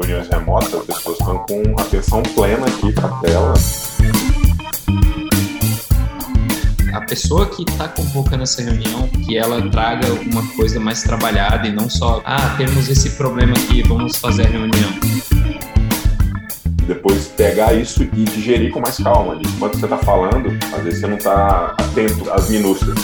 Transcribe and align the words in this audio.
reuniões 0.00 0.28
remotas, 0.28 0.74
as 0.74 0.84
pessoas 0.86 1.18
estão 1.18 1.38
com 1.46 1.80
atenção 1.80 2.22
plena 2.34 2.66
aqui 2.66 2.92
para 2.92 3.08
a 3.08 3.20
tela. 3.20 3.54
A 6.92 7.00
pessoa 7.02 7.46
que 7.46 7.62
está 7.62 7.88
convocando 7.88 8.42
essa 8.42 8.62
reunião, 8.62 9.08
que 9.08 9.36
ela 9.36 9.62
traga 9.70 10.06
uma 10.12 10.46
coisa 10.56 10.80
mais 10.80 11.02
trabalhada 11.02 11.68
e 11.68 11.72
não 11.72 11.88
só, 11.88 12.20
ah, 12.24 12.54
temos 12.56 12.88
esse 12.88 13.10
problema 13.10 13.52
aqui, 13.52 13.82
vamos 13.82 14.16
fazer 14.16 14.46
a 14.46 14.50
reunião. 14.50 14.90
Depois 16.86 17.28
pegar 17.28 17.72
isso 17.74 18.02
e 18.02 18.24
digerir 18.24 18.72
com 18.72 18.80
mais 18.80 18.96
calma. 18.96 19.38
Enquanto 19.40 19.78
você 19.78 19.86
está 19.86 19.98
falando, 19.98 20.48
às 20.74 20.82
vezes 20.82 21.00
você 21.00 21.06
não 21.06 21.16
está 21.16 21.74
atento 21.78 22.30
às 22.32 22.48
minúcias. 22.48 22.98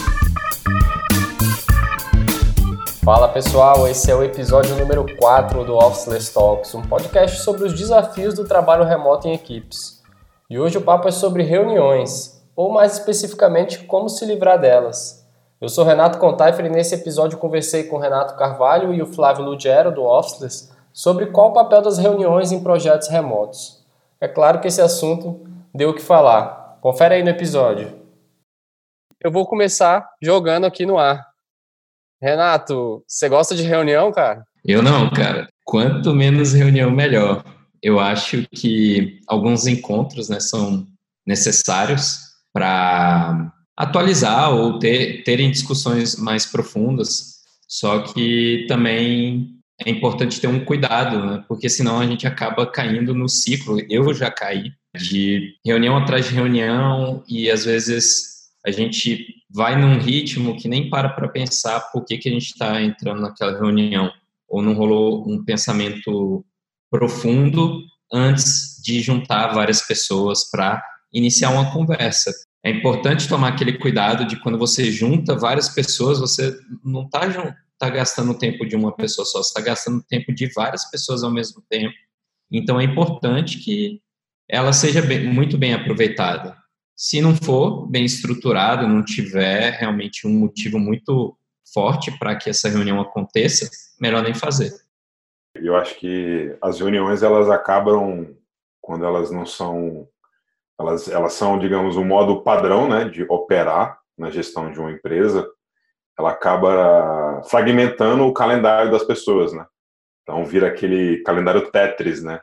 Fala 3.07 3.29
pessoal, 3.29 3.87
esse 3.87 4.11
é 4.11 4.17
o 4.17 4.25
episódio 4.25 4.75
número 4.75 5.07
4 5.19 5.65
do 5.65 5.77
Officeless 5.77 6.35
Talks, 6.35 6.75
um 6.75 6.83
podcast 6.83 7.39
sobre 7.39 7.63
os 7.63 7.73
desafios 7.73 8.35
do 8.35 8.45
trabalho 8.45 8.83
remoto 8.83 9.29
em 9.29 9.33
equipes. 9.33 10.03
E 10.51 10.59
hoje 10.59 10.79
o 10.79 10.83
papo 10.83 11.07
é 11.07 11.13
sobre 11.13 11.45
reuniões, 11.45 12.45
ou 12.57 12.69
mais 12.73 12.95
especificamente, 12.95 13.85
como 13.85 14.09
se 14.09 14.27
livrar 14.27 14.59
delas. 14.59 15.25
Eu 15.61 15.69
sou 15.69 15.85
Renato 15.85 16.19
Contaifer 16.19 16.67
e 16.67 16.69
nesse 16.69 16.97
episódio 16.97 17.39
conversei 17.39 17.85
com 17.85 17.97
Renato 17.97 18.35
Carvalho 18.35 18.93
e 18.93 19.01
o 19.01 19.07
Flávio 19.07 19.45
Lugero 19.45 19.95
do 19.95 20.03
Officeless 20.03 20.73
sobre 20.93 21.27
qual 21.27 21.51
o 21.51 21.55
papel 21.55 21.83
das 21.83 21.99
reuniões 21.99 22.51
em 22.51 22.61
projetos 22.61 23.07
remotos. 23.07 23.87
É 24.21 24.27
claro 24.27 24.59
que 24.59 24.67
esse 24.67 24.83
assunto 24.83 25.47
deu 25.73 25.91
o 25.91 25.95
que 25.95 26.03
falar. 26.03 26.77
Confere 26.81 27.15
aí 27.15 27.23
no 27.23 27.31
episódio. 27.31 28.01
Eu 29.23 29.31
vou 29.31 29.47
começar 29.47 30.11
jogando 30.21 30.65
aqui 30.65 30.85
no 30.85 30.99
ar. 30.99 31.36
Renato, 32.21 33.05
você 33.07 33.29
gosta 33.29 33.55
de 33.55 33.63
reunião, 33.63 34.11
cara? 34.13 34.45
Eu 34.65 34.83
não, 34.83 35.11
cara. 35.11 35.49
Quanto 35.65 36.15
menos 36.15 36.53
reunião, 36.53 36.91
melhor. 36.91 37.45
Eu 37.83 38.01
acho 38.01 38.47
que 38.55 39.21
alguns 39.27 39.67
encontros 39.67 40.29
né, 40.29 40.41
são 40.41 40.87
necessários 41.27 42.19
para 42.53 43.53
atualizar 43.77 44.55
ou 44.55 44.79
ter, 44.79 45.23
terem 45.25 45.51
discussões 45.51 46.17
mais 46.17 46.47
profundas, 46.47 47.37
só 47.69 48.01
que 48.01 48.65
também 48.69 49.57
é 49.85 49.91
importante 49.91 50.41
ter 50.41 50.47
um 50.47 50.65
cuidado, 50.65 51.27
né? 51.27 51.45
porque 51.47 51.69
senão 51.69 52.01
a 52.01 52.07
gente 52.07 52.27
acaba 52.27 52.67
caindo 52.67 53.15
no 53.15 53.29
ciclo. 53.29 53.79
Eu 53.91 54.15
já 54.15 54.31
caí 54.31 54.73
de 54.97 55.55
reunião 55.65 55.97
atrás 55.99 56.27
de 56.27 56.35
reunião 56.35 57.23
e 57.29 57.51
às 57.51 57.67
vezes 57.67 58.47
a 58.65 58.71
gente 58.71 59.36
vai 59.57 59.75
num 59.75 59.99
ritmo 59.99 60.55
que 60.59 60.69
nem 60.69 60.91
para 60.91 61.09
para 61.09 61.31
pensar 61.31 61.81
por 61.91 62.05
que, 62.05 62.19
que 62.19 62.29
a 62.29 62.33
gente 62.33 62.49
está 62.49 62.83
entrando 62.83 63.23
naquela 63.23 63.59
reunião, 63.59 64.13
ou 64.47 64.61
não 64.61 64.75
rolou 64.75 65.27
um 65.27 65.43
pensamento 65.43 66.45
profundo 66.91 67.81
antes 68.13 68.79
de 68.85 69.01
juntar 69.01 69.55
várias 69.55 69.81
pessoas 69.81 70.51
para 70.51 70.85
iniciar 71.11 71.49
uma 71.49 71.73
conversa. 71.73 72.31
É 72.63 72.71
importante 72.71 73.27
tomar 73.27 73.49
aquele 73.49 73.79
cuidado 73.79 74.27
de 74.27 74.39
quando 74.43 74.59
você 74.59 74.93
junta 74.93 75.35
várias 75.35 75.71
pessoas, 75.71 76.21
você 76.21 76.55
não 76.85 77.05
está 77.05 77.57
tá 77.79 77.89
gastando 77.89 78.33
o 78.33 78.39
tempo 78.39 78.67
de 78.67 78.77
uma 78.77 78.95
pessoa 78.95 79.25
só, 79.25 79.43
você 79.43 79.49
está 79.49 79.63
gastando 79.63 80.01
o 80.01 80.05
tempo 80.05 80.35
de 80.35 80.53
várias 80.53 80.85
pessoas 80.91 81.25
ao 81.25 81.33
mesmo 81.33 81.63
tempo. 81.71 81.95
Então 82.53 82.79
é 82.79 82.85
importante 82.85 83.59
que 83.61 84.03
ela 84.47 84.75
seja 84.75 85.01
bem, 85.01 85.25
muito 85.25 85.57
bem 85.57 85.73
aproveitada. 85.73 86.55
Se 86.97 87.21
não 87.21 87.37
for 87.37 87.87
bem 87.87 88.07
estruturado, 88.07 88.89
não 88.89 89.05
tiver 89.05 89.73
realmente 89.73 90.27
um 90.27 90.31
motivo 90.31 90.79
muito 90.79 91.37
forte 91.73 92.17
para 92.19 92.35
que 92.35 92.49
essa 92.49 92.71
reunião 92.71 92.99
aconteça, 92.99 93.69
melhor 94.01 94.23
nem 94.23 94.33
fazer. 94.33 94.73
Eu 95.55 95.77
acho 95.77 95.95
que 95.97 96.57
as 96.63 96.81
reuniões 96.81 97.23
elas 97.23 97.51
acabam 97.51 98.35
quando 98.81 99.05
elas 99.05 99.31
não 99.31 99.45
são 99.45 100.09
elas 100.79 101.09
elas 101.09 101.35
são, 101.35 101.59
digamos, 101.59 101.97
um 101.97 102.05
modo 102.05 102.43
padrão, 102.43 102.89
né, 102.89 103.09
de 103.09 103.25
operar 103.25 103.99
na 104.17 104.31
gestão 104.31 104.73
de 104.73 104.79
uma 104.79 104.93
empresa. 104.93 105.47
Ela 106.19 106.31
acaba 106.31 107.43
fragmentando 107.45 108.25
o 108.25 108.33
calendário 108.33 108.91
das 108.91 109.05
pessoas, 109.05 109.53
né? 109.53 109.67
Então 110.23 110.45
vira 110.47 110.69
aquele 110.69 111.23
calendário 111.23 111.71
Tetris, 111.71 112.23
né? 112.23 112.41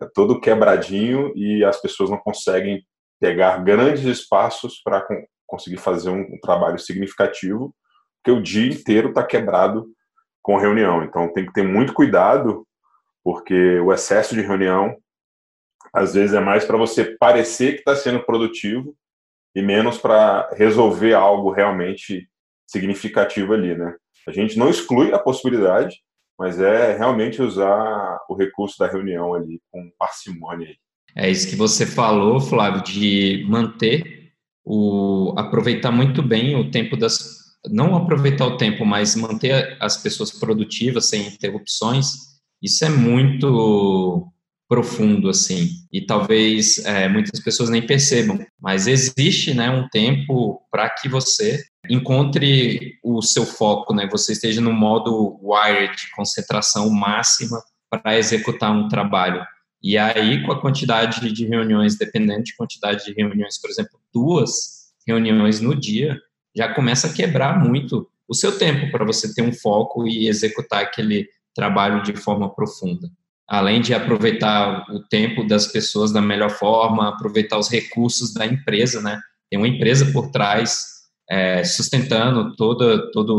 É 0.00 0.06
todo 0.14 0.40
quebradinho 0.40 1.30
e 1.36 1.62
as 1.62 1.80
pessoas 1.80 2.08
não 2.08 2.16
conseguem 2.16 2.82
pegar 3.20 3.62
grandes 3.62 4.04
espaços 4.04 4.80
para 4.82 5.06
conseguir 5.46 5.76
fazer 5.76 6.10
um, 6.10 6.38
trabalho 6.40 6.78
significativo, 6.78 7.74
porque 8.16 8.36
o 8.36 8.42
dia 8.42 8.72
inteiro 8.72 9.10
está 9.10 9.22
quebrado 9.22 9.86
com 10.42 10.56
reunião. 10.56 11.04
Então 11.04 11.32
tem 11.32 11.46
que 11.46 11.52
ter 11.52 11.62
muito 11.62 11.92
cuidado, 11.92 12.66
porque 13.22 13.78
o 13.80 13.92
excesso 13.92 14.34
de 14.34 14.40
reunião 14.40 14.96
às 15.92 16.14
vezes 16.14 16.34
é 16.34 16.40
mais 16.40 16.64
para 16.64 16.76
você 16.76 17.16
parecer 17.18 17.72
que 17.72 17.78
está 17.80 17.96
sendo 17.96 18.24
produtivo 18.24 18.94
e 19.54 19.62
menos 19.62 19.98
para 19.98 20.48
resolver 20.52 21.14
algo 21.14 21.50
realmente 21.50 22.28
significativo 22.66 23.52
ali, 23.52 23.76
né? 23.76 23.96
A 24.26 24.30
gente 24.30 24.56
não 24.56 24.70
exclui 24.70 25.12
a 25.12 25.18
possibilidade, 25.18 26.00
mas 26.38 26.60
é 26.60 26.96
realmente 26.96 27.42
usar 27.42 28.20
o 28.28 28.34
recurso 28.34 28.78
da 28.78 28.86
reunião 28.86 29.34
ali 29.34 29.60
com 29.70 29.90
parcimônia. 29.98 30.74
É 31.16 31.30
isso 31.30 31.48
que 31.48 31.56
você 31.56 31.86
falou, 31.86 32.40
Flávio, 32.40 32.82
de 32.82 33.44
manter 33.48 34.30
o 34.64 35.34
aproveitar 35.36 35.90
muito 35.90 36.22
bem 36.22 36.54
o 36.56 36.70
tempo 36.70 36.96
das 36.96 37.40
não 37.68 37.94
aproveitar 37.94 38.46
o 38.46 38.56
tempo, 38.56 38.86
mas 38.86 39.14
manter 39.14 39.76
as 39.80 39.96
pessoas 39.96 40.30
produtivas 40.30 41.10
sem 41.10 41.26
interrupções. 41.26 42.06
Isso 42.62 42.84
é 42.84 42.88
muito 42.88 44.26
profundo 44.66 45.28
assim 45.28 45.68
e 45.92 46.00
talvez 46.00 46.78
é, 46.84 47.08
muitas 47.08 47.40
pessoas 47.40 47.68
nem 47.68 47.84
percebam, 47.84 48.38
mas 48.60 48.86
existe 48.86 49.52
né 49.52 49.68
um 49.68 49.88
tempo 49.88 50.60
para 50.70 50.88
que 50.88 51.08
você 51.08 51.60
encontre 51.88 52.94
o 53.02 53.20
seu 53.20 53.44
foco, 53.44 53.92
né? 53.92 54.08
Você 54.12 54.32
esteja 54.32 54.60
no 54.60 54.72
modo 54.72 55.40
wired 55.42 55.96
concentração 56.14 56.88
máxima 56.88 57.60
para 57.90 58.16
executar 58.16 58.70
um 58.70 58.86
trabalho. 58.86 59.44
E 59.82 59.96
aí, 59.96 60.44
com 60.44 60.52
a 60.52 60.60
quantidade 60.60 61.32
de 61.32 61.46
reuniões, 61.46 61.96
dependendo 61.96 62.44
de 62.44 62.54
quantidade 62.54 63.04
de 63.04 63.12
reuniões, 63.12 63.58
por 63.58 63.70
exemplo, 63.70 63.98
duas 64.12 64.90
reuniões 65.06 65.60
no 65.60 65.74
dia, 65.74 66.20
já 66.54 66.72
começa 66.74 67.06
a 67.06 67.12
quebrar 67.12 67.58
muito 67.58 68.08
o 68.28 68.34
seu 68.34 68.56
tempo 68.58 68.90
para 68.92 69.04
você 69.04 69.32
ter 69.34 69.42
um 69.42 69.52
foco 69.52 70.06
e 70.06 70.28
executar 70.28 70.82
aquele 70.82 71.28
trabalho 71.54 72.02
de 72.02 72.14
forma 72.14 72.54
profunda. 72.54 73.10
Além 73.48 73.80
de 73.80 73.94
aproveitar 73.94 74.84
o 74.90 75.00
tempo 75.08 75.44
das 75.44 75.66
pessoas 75.66 76.12
da 76.12 76.20
melhor 76.20 76.50
forma, 76.50 77.08
aproveitar 77.08 77.58
os 77.58 77.68
recursos 77.68 78.32
da 78.32 78.46
empresa, 78.46 79.00
né? 79.00 79.18
Tem 79.50 79.58
uma 79.58 79.66
empresa 79.66 80.12
por 80.12 80.30
trás 80.30 80.84
é, 81.28 81.64
sustentando 81.64 82.54
toda, 82.54 83.10
toda 83.10 83.32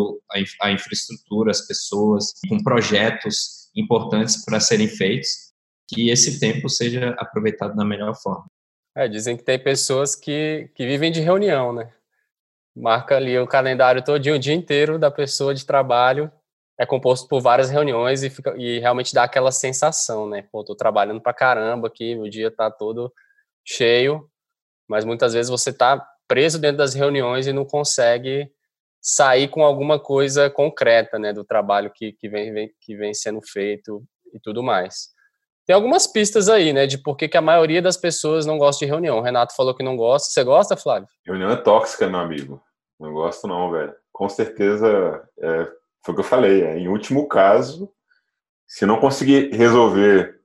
a 0.61 0.71
infraestrutura, 0.71 1.51
as 1.51 1.65
pessoas, 1.65 2.33
com 2.49 2.61
projetos 2.61 3.69
importantes 3.75 4.43
para 4.43 4.59
serem 4.59 4.87
feitos 4.87 5.50
que 5.93 6.09
esse 6.09 6.39
tempo 6.39 6.69
seja 6.69 7.15
aproveitado 7.17 7.75
da 7.75 7.83
melhor 7.83 8.15
forma. 8.15 8.45
É, 8.95 9.07
dizem 9.07 9.37
que 9.37 9.43
tem 9.43 9.57
pessoas 9.57 10.15
que, 10.15 10.69
que 10.75 10.85
vivem 10.85 11.11
de 11.11 11.21
reunião, 11.21 11.73
né? 11.73 11.91
Marca 12.75 13.17
ali 13.17 13.37
o 13.37 13.47
calendário 13.47 14.03
todinho, 14.03 14.35
o 14.35 14.39
dia 14.39 14.53
inteiro 14.53 14.97
da 14.97 15.11
pessoa 15.11 15.53
de 15.53 15.65
trabalho 15.65 16.31
é 16.79 16.85
composto 16.85 17.27
por 17.27 17.41
várias 17.41 17.69
reuniões 17.69 18.23
e, 18.23 18.29
fica, 18.29 18.55
e 18.57 18.79
realmente 18.79 19.13
dá 19.13 19.23
aquela 19.23 19.51
sensação, 19.51 20.27
né? 20.27 20.47
Pô, 20.51 20.63
tô 20.63 20.75
trabalhando 20.75 21.21
pra 21.21 21.33
caramba 21.33 21.87
aqui, 21.87 22.15
o 22.15 22.29
dia 22.29 22.49
tá 22.49 22.71
todo 22.71 23.13
cheio, 23.65 24.29
mas 24.87 25.05
muitas 25.05 25.33
vezes 25.33 25.49
você 25.49 25.71
tá 25.71 26.05
preso 26.27 26.59
dentro 26.59 26.77
das 26.77 26.93
reuniões 26.93 27.45
e 27.45 27.53
não 27.53 27.65
consegue 27.65 28.49
sair 29.01 29.47
com 29.47 29.63
alguma 29.63 29.99
coisa 29.99 30.49
concreta, 30.49 31.17
né, 31.17 31.33
do 31.33 31.43
trabalho 31.43 31.91
que, 31.93 32.13
que, 32.13 32.29
vem, 32.29 32.53
vem, 32.53 32.71
que 32.79 32.95
vem 32.95 33.13
sendo 33.13 33.41
feito 33.41 34.03
e 34.33 34.39
tudo 34.39 34.61
mais. 34.61 35.09
Tem 35.65 35.75
algumas 35.75 36.07
pistas 36.07 36.49
aí, 36.49 36.73
né, 36.73 36.87
de 36.87 36.97
por 36.97 37.15
que, 37.15 37.29
a 37.37 37.41
maioria 37.41 37.81
das 37.81 37.95
pessoas 37.95 38.45
não 38.45 38.57
gosta 38.57 38.85
de 38.85 38.91
reunião. 38.91 39.19
O 39.19 39.21
Renato 39.21 39.55
falou 39.55 39.75
que 39.75 39.83
não 39.83 39.95
gosta. 39.95 40.29
Você 40.29 40.43
gosta, 40.43 40.75
Flávio? 40.75 41.07
Reunião 41.25 41.51
é 41.51 41.55
tóxica, 41.55 42.09
meu 42.09 42.19
amigo. 42.19 42.61
Não 42.99 43.13
gosto 43.13 43.47
não, 43.47 43.71
velho. 43.71 43.93
Com 44.11 44.27
certeza, 44.27 45.23
é, 45.39 45.65
foi 46.05 46.13
o 46.13 46.15
que 46.15 46.21
eu 46.21 46.25
falei. 46.25 46.63
É, 46.63 46.77
em 46.77 46.87
último 46.87 47.27
caso, 47.27 47.91
se 48.67 48.85
não 48.85 48.99
conseguir 48.99 49.51
resolver 49.53 50.39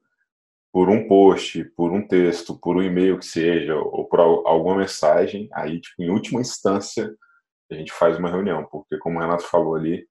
por 0.73 0.91
um 0.91 1.09
post, 1.09 1.65
por 1.77 1.91
um 1.91 2.07
texto, 2.07 2.59
por 2.59 2.77
um 2.77 2.83
e-mail 2.83 3.19
que 3.19 3.25
seja, 3.25 3.75
ou 3.75 4.07
por 4.07 4.21
alguma 4.21 4.77
mensagem, 4.77 5.49
aí, 5.55 5.81
tipo, 5.81 6.03
em 6.03 6.11
última 6.11 6.41
instância, 6.41 7.11
a 7.71 7.75
gente 7.75 7.93
faz 7.93 8.19
uma 8.19 8.29
reunião, 8.29 8.67
porque, 8.71 8.99
como 8.99 9.19
o 9.19 9.21
Renato 9.21 9.45
falou 9.45 9.75
ali, 9.75 10.07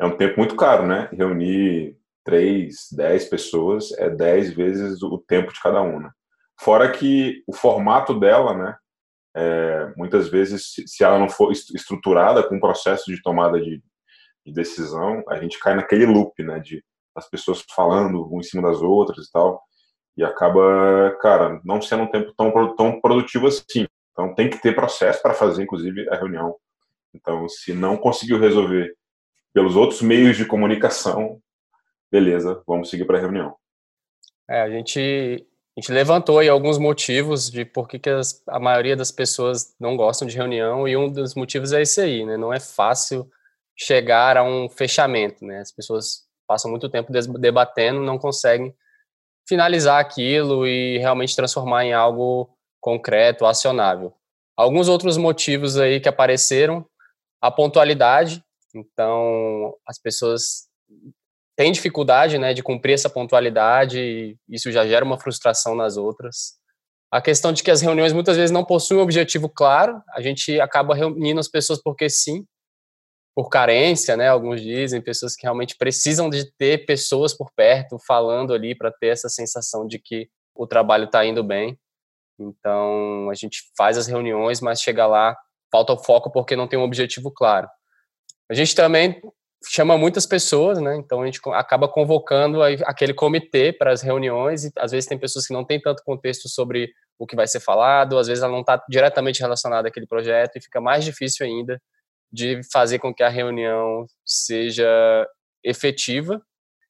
é 0.00 0.06
um 0.06 0.16
tempo 0.16 0.38
muito 0.38 0.56
caro, 0.56 0.86
né? 0.86 1.08
Reunir 1.12 1.96
três, 2.26 2.88
dez 2.90 3.24
pessoas, 3.26 3.92
é 3.92 4.10
dez 4.10 4.52
vezes 4.52 5.00
o 5.00 5.16
tempo 5.16 5.52
de 5.52 5.60
cada 5.60 5.80
uma. 5.80 6.12
Fora 6.58 6.90
que 6.90 7.44
o 7.46 7.52
formato 7.54 8.18
dela, 8.18 8.52
né, 8.52 8.76
é, 9.36 9.92
muitas 9.96 10.28
vezes, 10.28 10.72
se 10.86 11.04
ela 11.04 11.20
não 11.20 11.28
for 11.28 11.52
estruturada 11.52 12.42
com 12.42 12.56
um 12.56 12.60
processo 12.60 13.04
de 13.06 13.22
tomada 13.22 13.60
de, 13.60 13.80
de, 14.44 14.52
decisão, 14.52 15.22
a 15.28 15.36
gente 15.36 15.56
cai 15.60 15.76
naquele 15.76 16.04
loop, 16.04 16.42
né, 16.42 16.58
de 16.58 16.82
as 17.14 17.30
pessoas 17.30 17.64
falando 17.74 18.28
um 18.34 18.40
em 18.40 18.42
cima 18.42 18.68
das 18.68 18.82
outras 18.82 19.26
e 19.26 19.30
tal, 19.30 19.62
e 20.16 20.24
acaba, 20.24 21.16
cara, 21.20 21.60
não 21.64 21.80
sendo 21.80 22.02
um 22.02 22.10
tempo 22.10 22.34
tão, 22.36 22.74
tão 22.74 23.00
produtivo 23.00 23.46
assim. 23.46 23.86
Então 24.10 24.34
tem 24.34 24.50
que 24.50 24.60
ter 24.60 24.74
processo 24.74 25.22
para 25.22 25.32
fazer, 25.32 25.62
inclusive, 25.62 26.08
a 26.08 26.16
reunião. 26.16 26.56
Então, 27.14 27.48
se 27.48 27.72
não 27.72 27.96
conseguiu 27.96 28.38
resolver 28.38 28.94
pelos 29.54 29.76
outros 29.76 30.02
meios 30.02 30.36
de 30.36 30.44
comunicação, 30.44 31.40
beleza, 32.16 32.62
vamos 32.66 32.88
seguir 32.88 33.04
para 33.04 33.18
a 33.18 33.20
reunião. 33.20 33.54
É, 34.48 34.62
a 34.62 34.70
gente, 34.70 35.46
a 35.76 35.80
gente 35.80 35.92
levantou 35.92 36.38
aí 36.38 36.48
alguns 36.48 36.78
motivos 36.78 37.50
de 37.50 37.62
por 37.62 37.86
que, 37.86 37.98
que 37.98 38.08
as, 38.08 38.42
a 38.48 38.58
maioria 38.58 38.96
das 38.96 39.10
pessoas 39.12 39.74
não 39.78 39.98
gostam 39.98 40.26
de 40.26 40.34
reunião, 40.34 40.88
e 40.88 40.96
um 40.96 41.10
dos 41.12 41.34
motivos 41.34 41.72
é 41.72 41.82
esse 41.82 42.00
aí, 42.00 42.24
né? 42.24 42.38
Não 42.38 42.54
é 42.54 42.58
fácil 42.58 43.30
chegar 43.76 44.38
a 44.38 44.42
um 44.42 44.66
fechamento, 44.70 45.44
né? 45.44 45.60
As 45.60 45.70
pessoas 45.70 46.26
passam 46.48 46.70
muito 46.70 46.88
tempo 46.88 47.12
debatendo, 47.38 48.00
não 48.00 48.18
conseguem 48.18 48.74
finalizar 49.46 50.00
aquilo 50.00 50.66
e 50.66 50.96
realmente 50.98 51.36
transformar 51.36 51.84
em 51.84 51.92
algo 51.92 52.48
concreto, 52.80 53.44
acionável. 53.44 54.14
Alguns 54.56 54.88
outros 54.88 55.18
motivos 55.18 55.76
aí 55.76 56.00
que 56.00 56.08
apareceram, 56.08 56.86
a 57.42 57.50
pontualidade, 57.50 58.42
então 58.74 59.74
as 59.86 59.98
pessoas 59.98 60.66
têm 61.56 61.72
dificuldade, 61.72 62.38
né, 62.38 62.52
de 62.52 62.62
cumprir 62.62 62.92
essa 62.92 63.08
pontualidade 63.08 63.98
e 63.98 64.36
isso 64.48 64.70
já 64.70 64.86
gera 64.86 65.04
uma 65.04 65.18
frustração 65.18 65.74
nas 65.74 65.96
outras. 65.96 66.58
A 67.10 67.20
questão 67.20 67.52
de 67.52 67.62
que 67.62 67.70
as 67.70 67.80
reuniões 67.80 68.12
muitas 68.12 68.36
vezes 68.36 68.50
não 68.50 68.64
possuem 68.64 69.00
um 69.00 69.02
objetivo 69.02 69.48
claro, 69.48 70.02
a 70.12 70.20
gente 70.20 70.60
acaba 70.60 70.94
reunindo 70.94 71.40
as 71.40 71.48
pessoas 71.48 71.80
porque 71.82 72.10
sim, 72.10 72.44
por 73.34 73.48
carência, 73.48 74.16
né? 74.16 74.28
Alguns 74.28 74.62
dizem, 74.62 75.00
pessoas 75.00 75.34
que 75.34 75.42
realmente 75.42 75.76
precisam 75.76 76.28
de 76.30 76.50
ter 76.56 76.86
pessoas 76.86 77.34
por 77.34 77.50
perto 77.54 77.98
falando 78.06 78.54
ali 78.54 78.74
para 78.74 78.90
ter 78.90 79.08
essa 79.08 79.28
sensação 79.28 79.86
de 79.86 79.98
que 79.98 80.28
o 80.54 80.66
trabalho 80.66 81.04
está 81.04 81.24
indo 81.24 81.44
bem. 81.44 81.78
Então, 82.38 83.28
a 83.30 83.34
gente 83.34 83.62
faz 83.76 83.96
as 83.98 84.06
reuniões, 84.06 84.60
mas 84.60 84.80
chega 84.80 85.06
lá, 85.06 85.36
falta 85.70 85.92
o 85.92 85.98
foco 85.98 86.30
porque 86.30 86.56
não 86.56 86.66
tem 86.66 86.78
um 86.78 86.82
objetivo 86.82 87.30
claro. 87.30 87.68
A 88.50 88.54
gente 88.54 88.74
também 88.74 89.20
chama 89.68 89.98
muitas 89.98 90.26
pessoas, 90.26 90.80
né? 90.80 90.96
Então 90.96 91.22
a 91.22 91.26
gente 91.26 91.40
acaba 91.52 91.88
convocando 91.88 92.62
aquele 92.62 93.14
comitê 93.14 93.72
para 93.72 93.92
as 93.92 94.02
reuniões 94.02 94.64
e 94.64 94.72
às 94.78 94.92
vezes 94.92 95.08
tem 95.08 95.18
pessoas 95.18 95.46
que 95.46 95.52
não 95.52 95.64
têm 95.64 95.80
tanto 95.80 96.02
contexto 96.04 96.48
sobre 96.48 96.92
o 97.18 97.26
que 97.26 97.36
vai 97.36 97.46
ser 97.46 97.60
falado, 97.60 98.18
às 98.18 98.26
vezes 98.26 98.42
ela 98.42 98.52
não 98.52 98.60
está 98.60 98.82
diretamente 98.88 99.40
relacionada 99.40 99.88
àquele 99.88 100.06
projeto 100.06 100.56
e 100.56 100.62
fica 100.62 100.80
mais 100.80 101.04
difícil 101.04 101.46
ainda 101.46 101.80
de 102.30 102.60
fazer 102.70 102.98
com 102.98 103.14
que 103.14 103.22
a 103.22 103.28
reunião 103.28 104.06
seja 104.24 105.26
efetiva. 105.64 106.40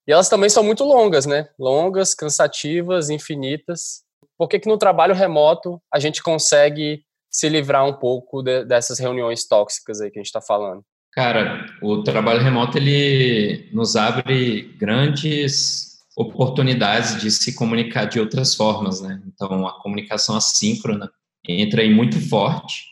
E 0.06 0.12
elas 0.12 0.28
também 0.28 0.48
são 0.48 0.62
muito 0.62 0.84
longas, 0.84 1.26
né? 1.26 1.48
Longas, 1.58 2.14
cansativas, 2.14 3.10
infinitas. 3.10 4.02
Por 4.38 4.48
que, 4.48 4.58
que 4.58 4.68
no 4.68 4.78
trabalho 4.78 5.14
remoto 5.14 5.80
a 5.92 5.98
gente 5.98 6.22
consegue 6.22 7.04
se 7.30 7.48
livrar 7.48 7.84
um 7.84 7.92
pouco 7.92 8.42
de, 8.42 8.64
dessas 8.64 8.98
reuniões 8.98 9.46
tóxicas 9.46 10.00
aí 10.00 10.10
que 10.10 10.18
a 10.18 10.22
gente 10.22 10.26
está 10.26 10.40
falando? 10.40 10.84
Cara, 11.16 11.64
o 11.80 12.02
trabalho 12.02 12.42
remoto 12.42 12.76
ele 12.76 13.70
nos 13.72 13.96
abre 13.96 14.74
grandes 14.78 15.96
oportunidades 16.14 17.18
de 17.18 17.30
se 17.30 17.54
comunicar 17.54 18.04
de 18.04 18.20
outras 18.20 18.54
formas, 18.54 19.00
né? 19.00 19.22
Então, 19.26 19.66
a 19.66 19.80
comunicação 19.80 20.36
assíncrona 20.36 21.10
entra 21.48 21.80
aí 21.80 21.88
muito 21.88 22.20
forte, 22.28 22.84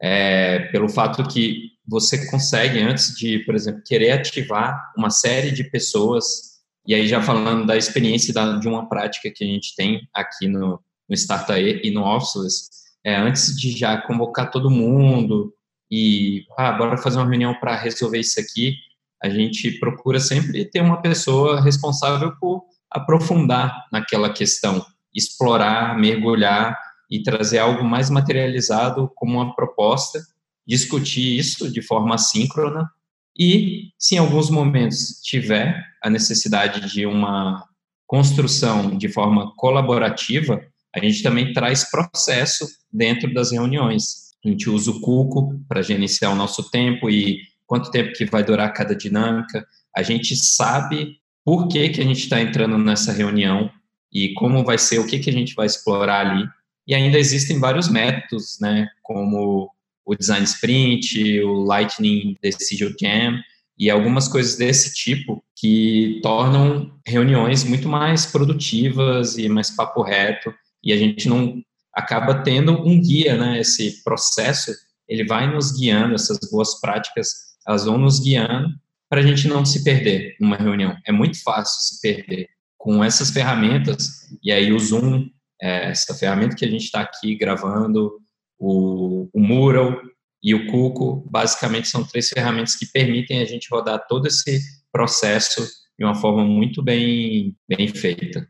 é, 0.00 0.60
pelo 0.72 0.88
fato 0.88 1.22
que 1.28 1.72
você 1.86 2.30
consegue, 2.30 2.78
antes 2.78 3.14
de, 3.14 3.40
por 3.40 3.54
exemplo, 3.54 3.82
querer 3.84 4.12
ativar 4.12 4.92
uma 4.96 5.10
série 5.10 5.50
de 5.50 5.64
pessoas, 5.64 6.60
e 6.86 6.94
aí 6.94 7.06
já 7.06 7.20
falando 7.20 7.66
da 7.66 7.76
experiência 7.76 8.32
da, 8.32 8.56
de 8.56 8.68
uma 8.68 8.88
prática 8.88 9.30
que 9.30 9.44
a 9.44 9.46
gente 9.46 9.76
tem 9.76 10.08
aqui 10.14 10.48
no, 10.48 10.80
no 11.06 11.14
Startup 11.14 11.60
e 11.60 11.90
no 11.90 12.04
Officeless, 12.04 12.70
é, 13.04 13.16
antes 13.16 13.54
de 13.54 13.76
já 13.76 14.00
convocar 14.00 14.50
todo 14.50 14.70
mundo 14.70 15.52
e, 15.90 16.44
ah, 16.56 16.72
bora 16.72 16.96
fazer 16.96 17.18
uma 17.18 17.28
reunião 17.28 17.54
para 17.54 17.76
resolver 17.76 18.20
isso 18.20 18.38
aqui, 18.40 18.76
a 19.22 19.28
gente 19.28 19.78
procura 19.78 20.20
sempre 20.20 20.64
ter 20.64 20.80
uma 20.80 21.02
pessoa 21.02 21.60
responsável 21.60 22.32
por 22.40 22.64
aprofundar 22.90 23.86
naquela 23.92 24.32
questão, 24.32 24.84
explorar, 25.14 25.98
mergulhar 25.98 26.78
e 27.10 27.22
trazer 27.22 27.58
algo 27.58 27.84
mais 27.84 28.08
materializado 28.08 29.10
como 29.14 29.34
uma 29.34 29.54
proposta 29.54 30.20
discutir 30.66 31.36
isso 31.36 31.70
de 31.70 31.82
forma 31.82 32.14
assíncrona 32.14 32.88
e, 33.36 33.90
se 33.98 34.14
em 34.14 34.18
alguns 34.18 34.50
momentos 34.50 35.20
tiver 35.22 35.82
a 36.02 36.08
necessidade 36.08 36.92
de 36.92 37.06
uma 37.06 37.64
construção 38.06 38.96
de 38.96 39.08
forma 39.08 39.52
colaborativa, 39.56 40.60
a 40.94 41.00
gente 41.00 41.22
também 41.22 41.52
traz 41.52 41.90
processo 41.90 42.66
dentro 42.92 43.32
das 43.32 43.52
reuniões. 43.52 44.29
A 44.44 44.48
gente 44.48 44.70
usa 44.70 44.90
o 44.90 45.00
Cuco 45.00 45.60
para 45.68 45.82
gerenciar 45.82 46.32
o 46.32 46.36
nosso 46.36 46.70
tempo 46.70 47.10
e 47.10 47.40
quanto 47.66 47.90
tempo 47.90 48.12
que 48.12 48.24
vai 48.24 48.42
durar 48.42 48.72
cada 48.72 48.94
dinâmica. 48.94 49.66
A 49.94 50.02
gente 50.02 50.34
sabe 50.36 51.16
por 51.44 51.68
que, 51.68 51.88
que 51.90 52.00
a 52.00 52.04
gente 52.04 52.20
está 52.20 52.40
entrando 52.40 52.78
nessa 52.78 53.12
reunião 53.12 53.70
e 54.12 54.32
como 54.34 54.64
vai 54.64 54.78
ser, 54.78 54.98
o 54.98 55.06
que, 55.06 55.18
que 55.18 55.30
a 55.30 55.32
gente 55.32 55.54
vai 55.54 55.66
explorar 55.66 56.26
ali. 56.26 56.48
E 56.86 56.94
ainda 56.94 57.18
existem 57.18 57.58
vários 57.58 57.88
métodos, 57.88 58.58
né, 58.60 58.88
como 59.02 59.70
o 60.04 60.14
Design 60.16 60.44
Sprint, 60.44 61.40
o 61.42 61.64
Lightning 61.64 62.36
Decision 62.42 62.92
Jam 63.00 63.40
e 63.78 63.88
algumas 63.88 64.26
coisas 64.26 64.56
desse 64.56 64.92
tipo 64.92 65.42
que 65.56 66.18
tornam 66.22 66.92
reuniões 67.06 67.62
muito 67.64 67.88
mais 67.88 68.26
produtivas 68.26 69.38
e 69.38 69.48
mais 69.48 69.70
papo 69.70 70.02
reto 70.02 70.52
e 70.82 70.92
a 70.92 70.96
gente 70.96 71.28
não 71.28 71.62
acaba 72.00 72.42
tendo 72.42 72.72
um 72.72 73.00
guia, 73.00 73.36
né? 73.36 73.60
Esse 73.60 74.02
processo 74.02 74.72
ele 75.08 75.24
vai 75.24 75.52
nos 75.52 75.76
guiando, 75.76 76.14
essas 76.14 76.38
boas 76.50 76.80
práticas 76.80 77.50
elas 77.66 77.84
vão 77.84 77.98
nos 77.98 78.20
guiando 78.20 78.68
para 79.08 79.20
a 79.20 79.22
gente 79.22 79.48
não 79.48 79.64
se 79.64 79.82
perder 79.82 80.36
numa 80.40 80.56
reunião. 80.56 80.96
É 81.06 81.12
muito 81.12 81.42
fácil 81.42 81.80
se 81.82 82.00
perder 82.00 82.48
com 82.78 83.02
essas 83.02 83.30
ferramentas 83.30 84.28
e 84.42 84.50
aí 84.52 84.72
o 84.72 84.78
Zoom, 84.78 85.28
é, 85.60 85.90
essa 85.90 86.14
ferramenta 86.14 86.56
que 86.56 86.64
a 86.64 86.70
gente 86.70 86.84
está 86.84 87.00
aqui 87.00 87.36
gravando, 87.36 88.18
o, 88.58 89.28
o 89.32 89.40
Mural 89.40 90.00
e 90.42 90.54
o 90.54 90.66
Cuco, 90.68 91.26
basicamente 91.30 91.88
são 91.88 92.04
três 92.04 92.28
ferramentas 92.28 92.76
que 92.76 92.86
permitem 92.86 93.40
a 93.40 93.44
gente 93.44 93.68
rodar 93.70 94.06
todo 94.08 94.26
esse 94.26 94.60
processo 94.92 95.66
de 95.98 96.04
uma 96.04 96.14
forma 96.14 96.44
muito 96.44 96.82
bem, 96.82 97.54
bem 97.68 97.88
feita. 97.88 98.48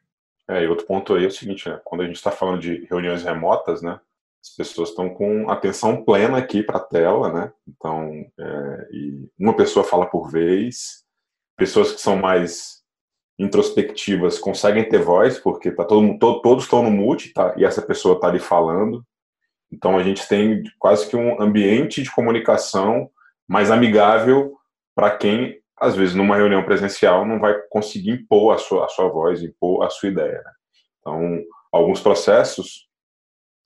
É, 0.51 0.65
e 0.65 0.67
outro 0.67 0.85
ponto 0.85 1.15
aí 1.15 1.25
é 1.25 1.29
o 1.29 1.31
seguinte, 1.31 1.69
né? 1.69 1.81
quando 1.85 2.01
a 2.01 2.07
gente 2.07 2.17
está 2.17 2.33
falando 2.33 2.61
de 2.61 2.85
reuniões 2.87 3.23
remotas, 3.23 3.83
né, 3.83 4.01
as 4.43 4.51
pessoas 4.57 4.89
estão 4.89 5.09
com 5.09 5.49
atenção 5.49 6.03
plena 6.03 6.39
aqui 6.39 6.63
para 6.63 6.79
a 6.79 6.85
tela, 6.85 7.33
né? 7.33 7.53
Então, 7.69 8.11
é, 8.39 8.89
uma 9.39 9.55
pessoa 9.55 9.85
fala 9.85 10.07
por 10.07 10.31
vez, 10.31 11.05
pessoas 11.57 11.93
que 11.93 12.01
são 12.01 12.17
mais 12.17 12.81
introspectivas 13.39 14.39
conseguem 14.39 14.89
ter 14.89 14.99
voz, 14.99 15.39
porque 15.39 15.71
tá 15.71 15.85
todo, 15.85 16.19
todo, 16.19 16.41
todos 16.41 16.65
estão 16.65 16.83
no 16.83 16.91
mute, 16.91 17.35
tá? 17.35 17.55
E 17.57 17.65
essa 17.65 17.83
pessoa 17.83 18.15
está 18.15 18.29
ali 18.29 18.41
falando. 18.41 19.05
Então 19.71 19.97
a 19.97 20.03
gente 20.03 20.27
tem 20.27 20.63
quase 20.79 21.07
que 21.07 21.17
um 21.17 21.41
ambiente 21.41 22.03
de 22.03 22.11
comunicação 22.11 23.11
mais 23.47 23.71
amigável 23.71 24.57
para 24.95 25.17
quem, 25.17 25.60
às 25.81 25.97
vezes, 25.97 26.15
numa 26.15 26.37
reunião 26.37 26.63
presencial, 26.65 27.27
não 27.27 27.41
vai 27.41 27.59
conseguir 27.71 28.11
impor 28.11 28.55
a 28.55 28.59
sua, 28.59 28.85
a 28.85 28.89
sua 28.89 29.09
voz, 29.09 29.43
impor 29.43 29.85
a 29.85 29.91
sua 29.91 30.09
ideia. 30.11 30.43
Né? 30.45 30.53
Então, 31.01 31.43
alguns 31.73 32.01
processos 32.01 32.89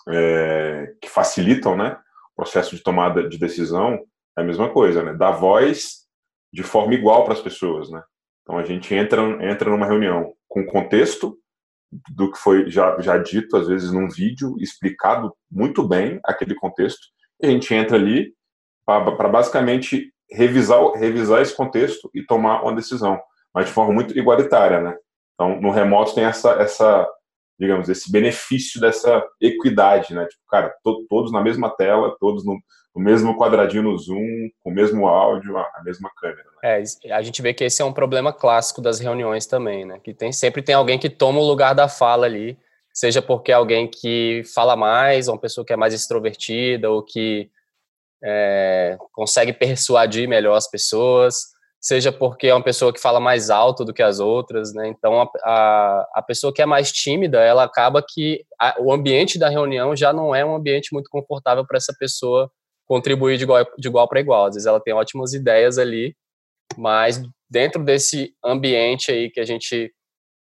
é, 0.08 0.94
que 1.00 1.08
facilitam 1.08 1.76
né, 1.76 1.98
o 2.32 2.36
processo 2.36 2.76
de 2.76 2.82
tomada 2.82 3.28
de 3.28 3.38
decisão 3.38 3.98
é 4.36 4.42
a 4.42 4.44
mesma 4.44 4.70
coisa, 4.70 5.02
né? 5.02 5.14
Dar 5.14 5.30
voz 5.30 6.04
de 6.52 6.62
forma 6.62 6.94
igual 6.94 7.24
para 7.24 7.34
as 7.34 7.40
pessoas, 7.40 7.90
né? 7.90 8.02
Então 8.42 8.58
a 8.58 8.64
gente 8.64 8.94
entra, 8.94 9.22
entra 9.44 9.70
numa 9.70 9.86
reunião 9.86 10.34
com 10.48 10.66
contexto, 10.66 11.38
do 12.10 12.30
que 12.30 12.38
foi 12.38 12.68
já, 12.70 13.00
já 13.00 13.16
dito, 13.18 13.56
às 13.56 13.68
vezes 13.68 13.92
num 13.92 14.08
vídeo, 14.08 14.56
explicado 14.58 15.34
muito 15.50 15.86
bem 15.86 16.20
aquele 16.24 16.54
contexto, 16.54 17.06
e 17.40 17.46
a 17.46 17.50
gente 17.50 17.72
entra 17.72 17.96
ali 17.96 18.34
para 18.84 19.28
basicamente 19.28 20.12
revisar, 20.30 20.80
revisar 20.92 21.40
esse 21.40 21.56
contexto 21.56 22.10
e 22.14 22.24
tomar 22.24 22.62
uma 22.62 22.74
decisão, 22.74 23.20
mas 23.54 23.66
de 23.66 23.72
forma 23.72 23.92
muito 23.92 24.16
igualitária, 24.18 24.80
né? 24.80 24.96
Então, 25.34 25.60
no 25.60 25.70
remoto 25.70 26.14
tem 26.14 26.24
essa, 26.24 26.52
essa 26.52 27.08
digamos, 27.58 27.88
esse 27.88 28.10
benefício 28.10 28.80
dessa 28.80 29.24
equidade, 29.40 30.14
né? 30.14 30.26
Tipo, 30.26 30.42
cara, 30.48 30.74
to, 30.82 31.06
todos 31.08 31.32
na 31.32 31.40
mesma 31.40 31.70
tela, 31.70 32.16
todos 32.18 32.44
no, 32.44 32.58
no, 32.94 33.02
mesmo 33.02 33.36
quadradinho 33.36 33.84
no 33.84 33.96
Zoom, 33.96 34.50
com 34.60 34.70
o 34.70 34.74
mesmo 34.74 35.06
áudio, 35.06 35.56
a, 35.56 35.62
a 35.62 35.82
mesma 35.84 36.10
câmera. 36.16 36.44
Né? 36.62 36.82
É, 37.04 37.14
a 37.14 37.22
gente 37.22 37.40
vê 37.40 37.54
que 37.54 37.64
esse 37.64 37.80
é 37.80 37.84
um 37.84 37.92
problema 37.92 38.32
clássico 38.32 38.80
das 38.80 38.98
reuniões 38.98 39.46
também, 39.46 39.84
né? 39.84 40.00
Que 40.02 40.12
tem 40.12 40.32
sempre 40.32 40.62
tem 40.62 40.74
alguém 40.74 40.98
que 40.98 41.08
toma 41.08 41.38
o 41.38 41.46
lugar 41.46 41.74
da 41.74 41.88
fala 41.88 42.26
ali, 42.26 42.58
seja 42.92 43.22
porque 43.22 43.52
é 43.52 43.54
alguém 43.54 43.88
que 43.88 44.42
fala 44.52 44.76
mais, 44.76 45.28
ou 45.28 45.34
uma 45.34 45.40
pessoa 45.40 45.64
que 45.64 45.72
é 45.72 45.76
mais 45.76 45.94
extrovertida, 45.94 46.90
ou 46.90 47.02
que 47.02 47.50
é, 48.24 48.96
consegue 49.12 49.52
persuadir 49.52 50.26
melhor 50.26 50.56
as 50.56 50.68
pessoas, 50.68 51.52
seja 51.80 52.10
porque 52.10 52.46
é 52.46 52.54
uma 52.54 52.64
pessoa 52.64 52.92
que 52.92 53.00
fala 53.00 53.20
mais 53.20 53.50
alto 53.50 53.84
do 53.84 53.92
que 53.92 54.02
as 54.02 54.18
outras, 54.18 54.72
né? 54.72 54.88
Então 54.88 55.20
a, 55.20 55.28
a, 55.44 56.08
a 56.14 56.22
pessoa 56.22 56.52
que 56.52 56.62
é 56.62 56.66
mais 56.66 56.90
tímida, 56.90 57.40
ela 57.40 57.64
acaba 57.64 58.02
que 58.02 58.42
a, 58.58 58.76
o 58.80 58.90
ambiente 58.90 59.38
da 59.38 59.50
reunião 59.50 59.94
já 59.94 60.10
não 60.12 60.34
é 60.34 60.42
um 60.44 60.56
ambiente 60.56 60.92
muito 60.92 61.10
confortável 61.10 61.66
para 61.66 61.76
essa 61.76 61.94
pessoa 61.98 62.50
contribuir 62.86 63.36
de 63.36 63.44
igual, 63.44 63.64
de 63.78 63.88
igual 63.88 64.08
para 64.08 64.20
igual. 64.20 64.46
Às 64.46 64.54
vezes 64.54 64.66
ela 64.66 64.80
tem 64.80 64.94
ótimas 64.94 65.34
ideias 65.34 65.76
ali, 65.76 66.16
mas 66.78 67.20
dentro 67.50 67.84
desse 67.84 68.34
ambiente 68.42 69.12
aí 69.12 69.30
que 69.30 69.40
a 69.40 69.44
gente 69.44 69.92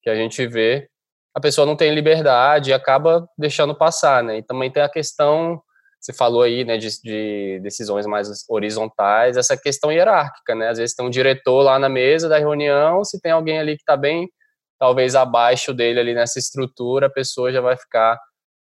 que 0.01 0.09
a 0.09 0.15
gente 0.15 0.45
vê, 0.45 0.87
a 1.35 1.41
pessoa 1.41 1.65
não 1.65 1.75
tem 1.75 1.93
liberdade 1.93 2.69
e 2.69 2.73
acaba 2.73 3.27
deixando 3.37 3.75
passar, 3.75 4.23
né? 4.23 4.37
E 4.37 4.43
também 4.43 4.71
tem 4.71 4.83
a 4.83 4.89
questão 4.89 5.61
você 6.05 6.13
falou 6.13 6.43
aí, 6.43 6.63
né, 6.63 6.77
de, 6.77 7.01
de, 7.01 7.59
decisões 7.61 8.05
mais 8.05 8.29
horizontais, 8.47 9.37
essa 9.37 9.57
questão 9.57 9.91
hierárquica, 9.91 10.53
né? 10.53 10.69
Às 10.69 10.77
vezes 10.77 10.95
tem 10.95 11.03
um 11.03 11.09
diretor 11.09 11.63
lá 11.63 11.79
na 11.79 11.89
mesa 11.89 12.29
da 12.29 12.37
reunião, 12.37 13.03
se 13.03 13.19
tem 13.19 13.31
alguém 13.31 13.57
ali 13.59 13.75
que 13.75 13.81
está 13.81 13.97
bem, 13.97 14.29
talvez 14.79 15.15
abaixo 15.15 15.73
dele 15.73 15.99
ali 15.99 16.13
nessa 16.13 16.37
estrutura, 16.37 17.07
a 17.07 17.09
pessoa 17.09 17.51
já 17.51 17.59
vai 17.59 17.75
ficar 17.75 18.19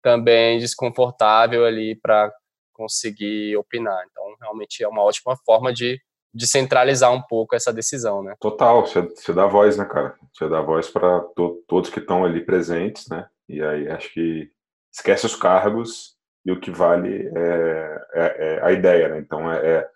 também 0.01 0.59
desconfortável 0.59 1.65
ali 1.65 1.99
para 1.99 2.31
conseguir 2.71 3.57
opinar. 3.57 4.01
Então, 4.09 4.23
realmente 4.39 4.81
é 4.81 4.87
uma 4.87 5.03
ótima 5.03 5.35
forma 5.45 5.73
de, 5.73 5.99
de 6.33 6.47
centralizar 6.47 7.11
um 7.11 7.21
pouco 7.21 7.53
essa 7.53 7.73
decisão, 7.73 8.23
né? 8.23 8.33
Total, 8.39 8.85
você, 8.85 9.01
você 9.01 9.33
dá 9.33 9.45
voz, 9.45 9.77
né, 9.77 9.83
cara? 9.83 10.15
Você 10.33 10.47
dá 10.47 10.61
voz 10.61 10.89
para 10.89 11.19
to, 11.35 11.61
todos 11.67 11.89
que 11.89 11.99
estão 11.99 12.23
ali 12.23 12.45
presentes, 12.45 13.09
né? 13.09 13.27
E 13.49 13.61
aí 13.61 13.89
acho 13.89 14.13
que 14.13 14.49
esquece 14.89 15.25
os 15.25 15.35
cargos 15.35 16.14
e 16.45 16.51
o 16.51 16.59
que 16.59 16.69
vale 16.69 17.27
é, 17.35 18.01
é, 18.13 18.35
é 18.39 18.63
a 18.63 18.71
ideia, 18.71 19.09
né? 19.09 19.19
Então 19.19 19.51
é, 19.51 19.57
é, 19.65 19.87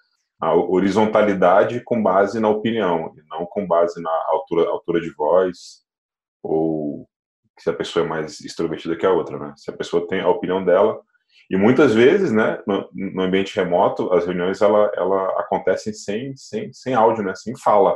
a 0.41 0.56
horizontalidade 0.56 1.82
com 1.82 2.01
base 2.01 2.39
na 2.39 2.50
opinião, 2.50 3.13
e 3.15 3.22
não 3.29 3.46
com 3.46 3.68
base 3.68 4.01
na 4.01 4.12
altura, 4.27 4.70
altura 4.70 5.01
de 5.01 5.12
voz 5.12 5.84
ou 6.41 7.08
se 7.60 7.70
a 7.70 7.74
pessoa 7.74 8.06
é 8.06 8.08
mais 8.08 8.39
extrovertida 8.39 8.96
que 8.96 9.06
a 9.06 9.12
outra, 9.12 9.38
né? 9.38 9.53
Se 9.58 9.70
a 9.70 9.74
pessoa 9.74 10.08
tem 10.08 10.22
a 10.22 10.29
opinião 10.29 10.63
dela 10.63 11.00
e 11.50 11.58
muitas 11.58 11.94
vezes, 11.94 12.32
né, 12.32 12.62
no, 12.65 12.89
no 12.94 13.24
ambiente 13.24 13.56
remoto, 13.56 14.13
as 14.13 14.25
reuniões 14.25 14.62
ela, 14.62 14.91
ela 14.96 15.39
acontecem 15.39 15.91
sem, 15.94 16.36
sem, 16.38 16.72
sem 16.72 16.94
áudio, 16.94 17.24
né, 17.24 17.34
sem 17.36 17.58
fala. 17.58 17.91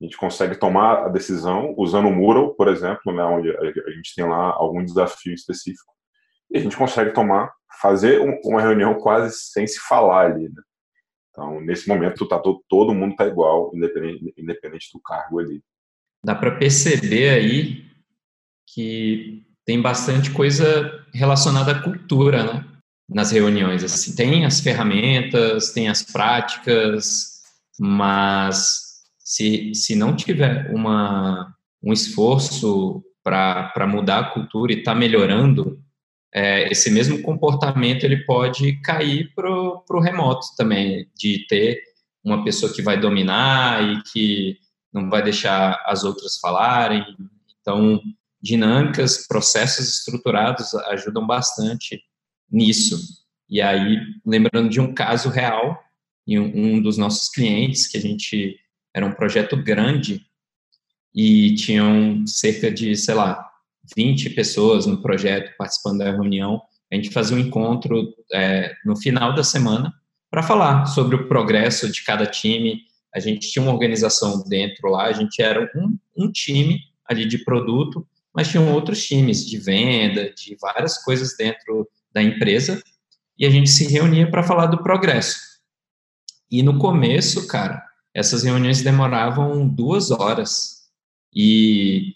A 0.00 0.04
gente 0.04 0.16
consegue 0.16 0.56
tomar 0.56 1.06
a 1.06 1.08
decisão 1.08 1.74
usando 1.76 2.06
o 2.06 2.12
Mural, 2.12 2.54
por 2.54 2.68
exemplo, 2.68 3.12
né, 3.12 3.24
onde 3.24 3.50
a 3.50 3.90
gente 3.90 4.14
tem 4.14 4.24
lá 4.28 4.52
algum 4.52 4.84
desafio 4.84 5.34
específico 5.34 5.92
e 6.50 6.58
a 6.58 6.60
gente 6.60 6.76
consegue 6.76 7.12
tomar, 7.12 7.52
fazer 7.80 8.20
uma 8.44 8.60
reunião 8.60 8.94
quase 8.94 9.36
sem 9.36 9.66
se 9.66 9.78
falar 9.80 10.26
ali, 10.26 10.48
né? 10.48 10.62
Então, 11.30 11.60
nesse 11.60 11.86
momento, 11.88 12.26
tá 12.26 12.38
todo, 12.38 12.64
todo 12.68 12.94
mundo 12.94 13.14
tá 13.14 13.24
igual, 13.26 13.70
independente, 13.72 14.34
independente 14.36 14.88
do 14.92 15.00
cargo 15.00 15.38
ali. 15.38 15.62
Dá 16.24 16.34
para 16.34 16.56
perceber 16.56 17.30
aí 17.30 17.84
que 18.66 19.44
tem 19.64 19.80
bastante 19.80 20.32
coisa 20.32 21.06
relacionada 21.14 21.72
à 21.72 21.82
cultura, 21.82 22.42
né? 22.42 22.64
Nas 23.08 23.30
reuniões, 23.30 23.84
assim, 23.84 24.14
tem 24.14 24.44
as 24.44 24.60
ferramentas, 24.60 25.70
tem 25.72 25.88
as 25.88 26.02
práticas, 26.02 27.42
mas 27.78 29.04
se, 29.18 29.72
se 29.74 29.94
não 29.94 30.16
tiver 30.16 30.70
uma, 30.74 31.54
um 31.82 31.92
esforço 31.92 33.02
para 33.22 33.86
mudar 33.86 34.18
a 34.18 34.30
cultura 34.30 34.72
e 34.72 34.82
tá 34.82 34.94
melhorando, 34.94 35.80
é, 36.32 36.70
esse 36.70 36.90
mesmo 36.90 37.22
comportamento 37.22 38.04
ele 38.04 38.24
pode 38.24 38.80
cair 38.82 39.32
para 39.34 39.50
o 39.50 40.00
remoto 40.00 40.46
também, 40.56 41.08
de 41.16 41.46
ter 41.48 41.82
uma 42.22 42.44
pessoa 42.44 42.72
que 42.72 42.82
vai 42.82 43.00
dominar 43.00 43.82
e 43.82 44.02
que 44.02 44.58
não 44.92 45.08
vai 45.08 45.22
deixar 45.22 45.82
as 45.86 46.04
outras 46.04 46.38
falarem. 46.38 47.04
Então, 47.60 48.00
dinâmicas, 48.40 49.26
processos 49.26 49.88
estruturados 49.88 50.74
ajudam 50.74 51.26
bastante 51.26 52.02
nisso. 52.50 52.98
E 53.48 53.60
aí, 53.60 53.98
lembrando 54.24 54.68
de 54.68 54.80
um 54.80 54.92
caso 54.92 55.28
real, 55.28 55.78
em 56.26 56.38
um 56.38 56.82
dos 56.82 56.98
nossos 56.98 57.30
clientes, 57.30 57.86
que 57.86 57.96
a 57.96 58.00
gente 58.00 58.58
era 58.94 59.06
um 59.06 59.12
projeto 59.12 59.56
grande 59.56 60.26
e 61.14 61.54
tinham 61.54 62.26
cerca 62.26 62.70
de, 62.70 62.94
sei 62.94 63.14
lá, 63.14 63.47
20 63.96 64.30
pessoas 64.30 64.86
no 64.86 65.00
projeto 65.02 65.54
participando 65.56 65.98
da 65.98 66.10
reunião. 66.10 66.60
A 66.90 66.94
gente 66.96 67.10
fazia 67.10 67.36
um 67.36 67.40
encontro 67.40 68.14
é, 68.32 68.74
no 68.84 68.96
final 68.96 69.34
da 69.34 69.44
semana 69.44 69.92
para 70.30 70.42
falar 70.42 70.86
sobre 70.86 71.16
o 71.16 71.28
progresso 71.28 71.90
de 71.90 72.04
cada 72.04 72.26
time. 72.26 72.82
A 73.14 73.20
gente 73.20 73.50
tinha 73.50 73.62
uma 73.62 73.72
organização 73.72 74.42
dentro 74.44 74.90
lá, 74.90 75.04
a 75.04 75.12
gente 75.12 75.40
era 75.42 75.70
um, 75.74 75.98
um 76.16 76.30
time 76.30 76.80
ali 77.06 77.26
de 77.26 77.38
produto, 77.38 78.06
mas 78.34 78.48
tinham 78.48 78.72
outros 78.72 79.06
times 79.06 79.46
de 79.46 79.58
venda, 79.58 80.30
de 80.32 80.56
várias 80.60 81.02
coisas 81.02 81.36
dentro 81.36 81.88
da 82.12 82.22
empresa, 82.22 82.82
e 83.38 83.46
a 83.46 83.50
gente 83.50 83.70
se 83.70 83.86
reunia 83.86 84.30
para 84.30 84.42
falar 84.42 84.66
do 84.66 84.82
progresso. 84.82 85.38
E 86.50 86.62
no 86.62 86.78
começo, 86.78 87.46
cara, 87.46 87.82
essas 88.14 88.42
reuniões 88.42 88.82
demoravam 88.82 89.66
duas 89.68 90.10
horas. 90.10 90.88
E 91.34 92.14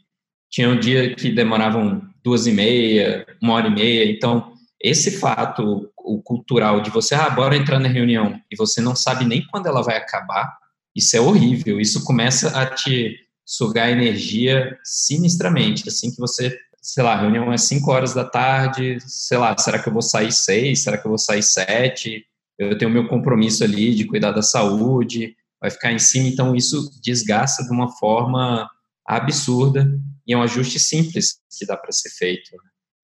tinha 0.52 0.68
um 0.68 0.78
dia 0.78 1.14
que 1.14 1.32
demoravam 1.32 2.02
duas 2.22 2.46
e 2.46 2.52
meia, 2.52 3.26
uma 3.42 3.54
hora 3.54 3.68
e 3.68 3.74
meia. 3.74 4.12
Então, 4.12 4.52
esse 4.78 5.18
fato, 5.18 5.90
o 5.96 6.22
cultural 6.22 6.82
de 6.82 6.90
você, 6.90 7.14
ah, 7.14 7.30
bora 7.30 7.56
entrar 7.56 7.80
na 7.80 7.88
reunião, 7.88 8.38
e 8.50 8.56
você 8.56 8.80
não 8.82 8.94
sabe 8.94 9.24
nem 9.24 9.46
quando 9.46 9.66
ela 9.66 9.82
vai 9.82 9.96
acabar, 9.96 10.54
isso 10.94 11.16
é 11.16 11.20
horrível. 11.20 11.80
Isso 11.80 12.04
começa 12.04 12.48
a 12.60 12.66
te 12.66 13.16
sugar 13.46 13.90
energia 13.90 14.78
sinistramente. 14.84 15.88
Assim 15.88 16.10
que 16.10 16.20
você, 16.20 16.54
sei 16.82 17.02
lá, 17.02 17.14
a 17.14 17.20
reunião 17.22 17.50
é 17.50 17.56
5 17.56 17.90
horas 17.90 18.12
da 18.12 18.24
tarde, 18.24 18.98
sei 19.06 19.38
lá, 19.38 19.56
será 19.56 19.78
que 19.78 19.88
eu 19.88 19.92
vou 19.92 20.02
sair 20.02 20.30
6? 20.30 20.82
Será 20.82 20.98
que 20.98 21.06
eu 21.06 21.10
vou 21.10 21.18
sair 21.18 21.42
7? 21.42 22.22
Eu 22.58 22.76
tenho 22.76 22.90
meu 22.90 23.08
compromisso 23.08 23.64
ali 23.64 23.94
de 23.94 24.04
cuidar 24.04 24.32
da 24.32 24.42
saúde, 24.42 25.34
vai 25.58 25.70
ficar 25.70 25.92
em 25.92 25.98
cima, 25.98 26.28
então 26.28 26.54
isso 26.54 26.90
desgasta 27.02 27.64
de 27.64 27.70
uma 27.70 27.88
forma 27.88 28.68
absurda 29.06 29.88
e 30.26 30.32
é 30.32 30.36
um 30.36 30.42
ajuste 30.42 30.78
simples 30.78 31.40
que 31.58 31.66
dá 31.66 31.76
para 31.76 31.92
ser 31.92 32.10
feito. 32.10 32.50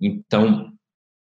Então, 0.01 0.73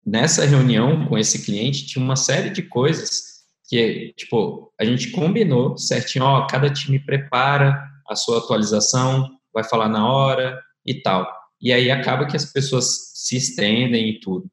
nessa 0.05 0.45
reunião 0.45 1.07
com 1.07 1.17
esse 1.17 1.45
cliente, 1.45 1.87
tinha 1.87 2.05
uma 2.05 2.17
série 2.17 2.51
de 2.51 2.63
coisas 2.63 3.35
que, 3.69 4.13
tipo, 4.17 4.73
a 4.79 4.85
gente 4.85 5.11
combinou 5.11 5.77
certinho, 5.79 6.25
ó, 6.25 6.47
cada 6.47 6.71
time 6.71 6.99
prepara 6.99 7.83
a 8.09 8.15
sua 8.15 8.39
atualização, 8.39 9.31
vai 9.53 9.65
falar 9.65 9.89
na 9.89 10.07
hora 10.07 10.61
e 10.85 11.01
tal. 11.01 11.27
E 11.61 11.73
aí 11.73 11.91
acaba 11.91 12.27
que 12.27 12.37
as 12.37 12.53
pessoas 12.53 13.13
se 13.15 13.37
estendem 13.37 14.11
e 14.11 14.21
tudo. 14.21 14.47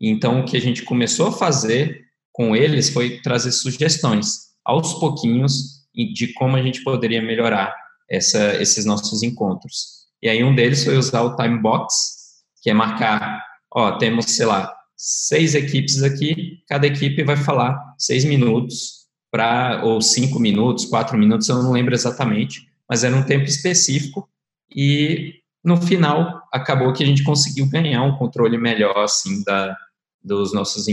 Então, 0.00 0.40
o 0.40 0.44
que 0.44 0.56
a 0.56 0.60
gente 0.60 0.82
começou 0.82 1.28
a 1.28 1.32
fazer 1.32 2.04
com 2.32 2.54
eles 2.54 2.90
foi 2.90 3.20
trazer 3.20 3.52
sugestões, 3.52 4.48
aos 4.64 4.94
pouquinhos, 4.94 5.86
de 5.94 6.32
como 6.34 6.56
a 6.56 6.62
gente 6.62 6.82
poderia 6.84 7.20
melhorar 7.20 7.74
essa, 8.08 8.54
esses 8.60 8.84
nossos 8.84 9.22
encontros. 9.22 9.97
E 10.22 10.28
aí 10.28 10.42
um 10.42 10.54
deles 10.54 10.84
foi 10.84 10.96
usar 10.96 11.22
o 11.22 11.36
time 11.36 11.58
box, 11.58 12.42
que 12.62 12.70
é 12.70 12.74
marcar, 12.74 13.42
ó, 13.72 13.96
temos, 13.98 14.26
sei 14.26 14.46
lá, 14.46 14.72
seis 14.96 15.54
equipes 15.54 16.02
aqui, 16.02 16.62
cada 16.68 16.86
equipe 16.86 17.22
vai 17.22 17.36
falar 17.36 17.94
seis 17.96 18.24
minutos 18.24 19.06
para 19.30 19.84
ou 19.84 20.00
cinco 20.00 20.40
minutos, 20.40 20.86
quatro 20.86 21.16
minutos, 21.16 21.48
eu 21.48 21.62
não 21.62 21.72
lembro 21.72 21.94
exatamente, 21.94 22.66
mas 22.88 23.04
era 23.04 23.14
um 23.14 23.22
tempo 23.22 23.44
específico 23.44 24.28
e 24.74 25.34
no 25.62 25.80
final 25.80 26.42
acabou 26.52 26.92
que 26.92 27.02
a 27.02 27.06
gente 27.06 27.22
conseguiu 27.22 27.68
ganhar 27.68 28.02
um 28.02 28.16
controle 28.16 28.56
melhor 28.58 28.98
assim 28.98 29.44
da 29.44 29.76
dos 30.22 30.52
nossos 30.52 30.86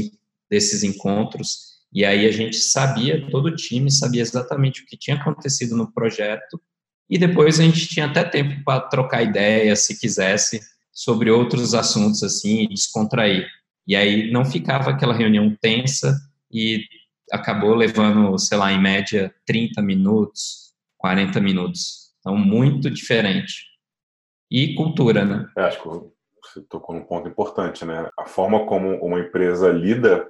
desses 0.50 0.84
encontros. 0.84 1.76
E 1.92 2.06
aí 2.06 2.26
a 2.26 2.32
gente 2.32 2.58
sabia 2.58 3.28
todo 3.30 3.48
o 3.48 3.56
time 3.56 3.90
sabia 3.90 4.22
exatamente 4.22 4.84
o 4.84 4.86
que 4.86 4.98
tinha 4.98 5.18
acontecido 5.18 5.76
no 5.76 5.92
projeto 5.92 6.62
e 7.10 7.18
depois 7.18 7.60
a 7.60 7.64
gente 7.64 7.88
tinha 7.88 8.06
até 8.06 8.24
tempo 8.24 8.64
para 8.64 8.82
trocar 8.82 9.24
ideia, 9.24 9.76
se 9.76 10.00
quisesse, 10.00 10.62
sobre 10.92 11.30
outros 11.30 11.74
assuntos 11.74 12.24
assim, 12.24 12.68
descontrair. 12.68 13.48
E 13.88 13.96
aí 13.96 14.32
não 14.32 14.46
ficava 14.46 14.90
aquela 14.90 15.14
reunião 15.14 15.56
tensa 15.62 16.18
e 16.52 16.84
acabou 17.32 17.76
levando, 17.76 18.38
sei 18.40 18.58
lá, 18.58 18.72
em 18.72 18.82
média 18.82 19.34
30 19.46 19.82
minutos, 19.82 20.74
40 20.98 21.40
minutos. 21.40 22.14
Então, 22.20 22.36
muito 22.36 22.90
diferente. 22.90 23.66
E 24.50 24.74
cultura, 24.74 25.26
né? 25.26 25.48
É, 25.58 25.64
acho 25.64 25.82
que 25.82 25.88
você 25.88 26.62
tocou 26.70 26.96
num 26.96 27.04
ponto 27.04 27.28
importante, 27.28 27.86
né? 27.86 28.10
A 28.18 28.26
forma 28.26 28.66
como 28.66 28.96
uma 29.04 29.20
empresa 29.20 29.70
lida 29.70 30.28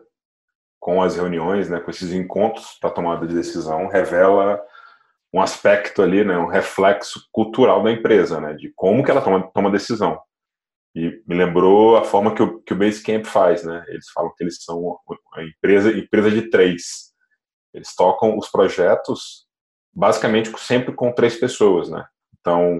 com 0.79 1.01
as 1.01 1.15
reuniões, 1.15 1.69
né, 1.69 1.79
com 1.79 1.89
esses 1.89 2.13
encontros 2.13 2.77
para 2.79 2.91
tomada 2.91 3.25
de 3.25 3.33
decisão, 3.33 3.87
revela 3.87 4.61
um 5.33 5.41
aspecto 5.41 6.01
ali, 6.01 6.23
né, 6.23 6.37
um 6.37 6.47
reflexo 6.47 7.27
cultural 7.31 7.83
da 7.83 7.91
empresa, 7.91 8.39
né, 8.39 8.53
de 8.53 8.71
como 8.75 9.03
que 9.03 9.11
ela 9.11 9.21
toma, 9.21 9.51
toma 9.53 9.71
decisão. 9.71 10.19
E 10.95 11.21
me 11.27 11.35
lembrou 11.35 11.97
a 11.97 12.05
forma 12.05 12.33
que 12.33 12.41
o, 12.41 12.61
que 12.61 12.73
o 12.73 12.77
Basecamp 12.77 13.25
faz, 13.25 13.65
né? 13.65 13.83
Eles 13.89 14.09
falam 14.11 14.33
que 14.33 14.41
eles 14.41 14.63
são 14.63 14.97
a 15.33 15.43
empresa, 15.43 15.91
empresa 15.91 16.31
de 16.31 16.49
três. 16.49 17.11
Eles 17.73 17.93
tocam 17.93 18.37
os 18.37 18.49
projetos 18.49 19.45
basicamente 19.93 20.57
sempre 20.57 20.93
com 20.93 21.11
três 21.11 21.35
pessoas, 21.35 21.89
né? 21.89 22.05
Então, 22.39 22.79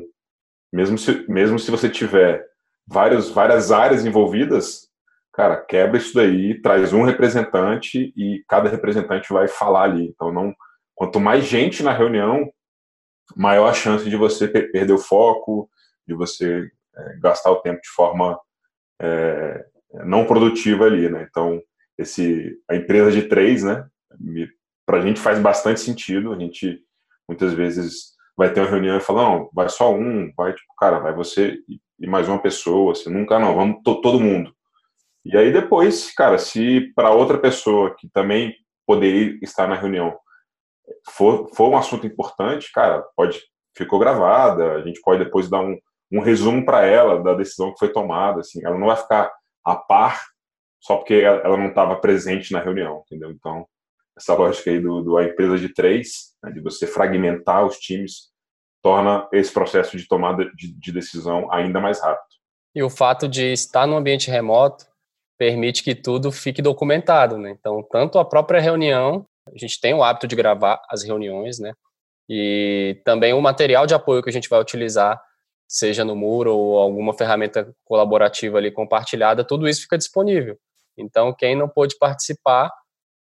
mesmo 0.72 0.98
se, 0.98 1.30
mesmo 1.30 1.60
se 1.60 1.70
você 1.70 1.90
tiver 1.90 2.46
vários, 2.88 3.30
várias 3.30 3.70
áreas 3.70 4.06
envolvidas, 4.06 4.88
cara, 5.34 5.58
quebra 5.58 5.98
isso 5.98 6.14
daí, 6.14 6.62
traz 6.62 6.94
um 6.94 7.04
representante 7.04 8.14
e 8.16 8.44
cada 8.48 8.70
representante 8.70 9.32
vai 9.34 9.50
falar 9.50 9.84
ali. 9.84 10.08
Então, 10.08 10.32
não, 10.32 10.54
quanto 10.96 11.20
mais 11.20 11.46
gente 11.46 11.84
na 11.84 11.92
reunião, 11.92 12.52
maior 13.36 13.68
a 13.68 13.74
chance 13.74 14.10
de 14.10 14.16
você 14.16 14.48
perder 14.48 14.94
o 14.94 14.98
foco, 14.98 15.70
de 16.08 16.14
você 16.14 16.70
é, 16.96 17.18
gastar 17.20 17.52
o 17.52 17.62
tempo 17.62 17.82
de 17.82 17.90
forma 17.90 18.40
é, 19.02 19.66
não 20.06 20.26
produtiva 20.26 20.86
ali, 20.86 21.10
né? 21.10 21.28
Então, 21.30 21.62
esse, 21.98 22.58
a 22.70 22.76
empresa 22.76 23.12
de 23.12 23.24
três, 23.24 23.64
né? 23.64 23.86
Para 24.86 25.00
a 25.00 25.02
gente 25.02 25.20
faz 25.20 25.40
bastante 25.40 25.80
sentido. 25.80 26.34
A 26.34 26.40
gente 26.40 26.82
muitas 27.28 27.54
vezes 27.54 28.14
vai 28.38 28.52
ter 28.52 28.62
uma 28.62 28.70
reunião 28.70 28.98
e 28.98 29.02
fala, 29.02 29.24
não, 29.24 29.50
vai 29.54 29.70
só 29.70 29.94
um, 29.94 30.32
vai 30.36 30.54
tipo, 30.54 30.74
cara, 30.78 31.00
vai 31.00 31.14
você 31.14 31.58
e 32.00 32.08
mais 32.08 32.28
uma 32.28 32.42
pessoa, 32.42 32.92
assim, 32.92 33.10
nunca 33.10 33.40
não, 33.40 33.56
vamos 33.56 33.82
todo 33.84 34.20
mundo. 34.20 34.54
E 35.24 35.36
aí 35.38 35.52
depois, 35.52 36.14
cara, 36.14 36.38
se 36.38 36.92
para 36.94 37.12
outra 37.12 37.38
pessoa 37.38 37.96
que 37.96 38.10
também 38.10 38.54
poderia 38.86 39.40
estar 39.42 39.68
na 39.68 39.76
reunião 39.76 40.16
for, 41.10 41.50
for 41.56 41.70
um 41.70 41.78
assunto 41.78 42.06
importante, 42.08 42.72
cara, 42.72 43.04
pode 43.16 43.42
ficou 43.78 44.00
gravada, 44.00 44.74
a 44.74 44.82
gente 44.82 45.02
pode 45.02 45.24
depois 45.24 45.50
dar 45.50 45.60
um, 45.60 45.78
um 46.12 46.22
resumo 46.22 46.64
para 46.64 46.86
ela 46.86 47.22
da 47.22 47.34
decisão 47.34 47.74
que 47.74 47.80
foi 47.80 47.92
tomada, 47.92 48.40
assim, 48.40 48.66
ela 48.66 48.78
não 48.78 48.88
vai 48.88 48.96
ficar 48.96 49.32
a 49.66 49.76
par 49.76 50.22
só 50.80 50.98
porque 50.98 51.16
ela 51.16 51.58
não 51.58 51.70
estava 51.70 51.96
presente 51.96 52.54
na 52.54 52.62
reunião, 52.62 53.04
entendeu? 53.06 53.32
Então, 53.32 53.68
essa 54.16 54.34
lógica 54.36 54.70
aí 54.70 54.80
do, 54.80 55.02
do 55.02 55.18
a 55.18 55.26
empresa 55.26 55.58
de 55.58 55.74
três, 55.74 56.36
né, 56.44 56.52
de 56.52 56.62
você 56.62 56.86
fragmentar 56.86 57.66
os 57.66 57.78
times, 57.80 58.30
torna 58.84 59.28
esse 59.34 59.52
processo 59.52 59.98
de 59.98 60.08
tomada 60.08 60.46
de, 60.56 60.72
de 60.80 60.92
decisão 60.92 61.52
ainda 61.52 61.82
mais 61.82 62.00
rápido. 62.02 62.36
E 62.76 62.84
o 62.84 62.90
fato 62.90 63.28
de 63.28 63.52
estar 63.52 63.88
no 63.88 63.98
ambiente 63.98 64.30
remoto 64.30 64.86
permite 65.40 65.84
que 65.84 65.96
tudo 65.96 66.32
fique 66.32 66.62
documentado, 66.62 67.38
né? 67.38 67.50
Então, 67.50 67.82
tanto 67.90 68.20
a 68.20 68.26
própria 68.26 68.62
reunião, 68.62 69.26
a 69.48 69.58
gente 69.58 69.80
tem 69.80 69.94
o 69.94 70.04
hábito 70.04 70.28
de 70.28 70.36
gravar 70.36 70.82
as 70.90 71.04
reuniões, 71.04 71.60
né? 71.60 71.74
E 72.30 73.00
também 73.06 73.34
o 73.34 73.42
material 73.42 73.86
de 73.86 73.94
apoio 73.94 74.24
que 74.24 74.30
a 74.30 74.34
gente 74.34 74.50
vai 74.50 74.60
utilizar, 74.60 75.22
seja 75.68 76.04
no 76.04 76.16
muro 76.16 76.56
ou 76.56 76.80
alguma 76.80 77.14
ferramenta 77.14 77.72
colaborativa 77.84 78.58
ali 78.58 78.72
compartilhada, 78.72 79.44
tudo 79.44 79.68
isso 79.68 79.82
fica 79.82 79.98
disponível. 79.98 80.58
Então, 80.98 81.34
quem 81.34 81.56
não 81.56 81.70
pôde 81.70 81.98
participar, 81.98 82.72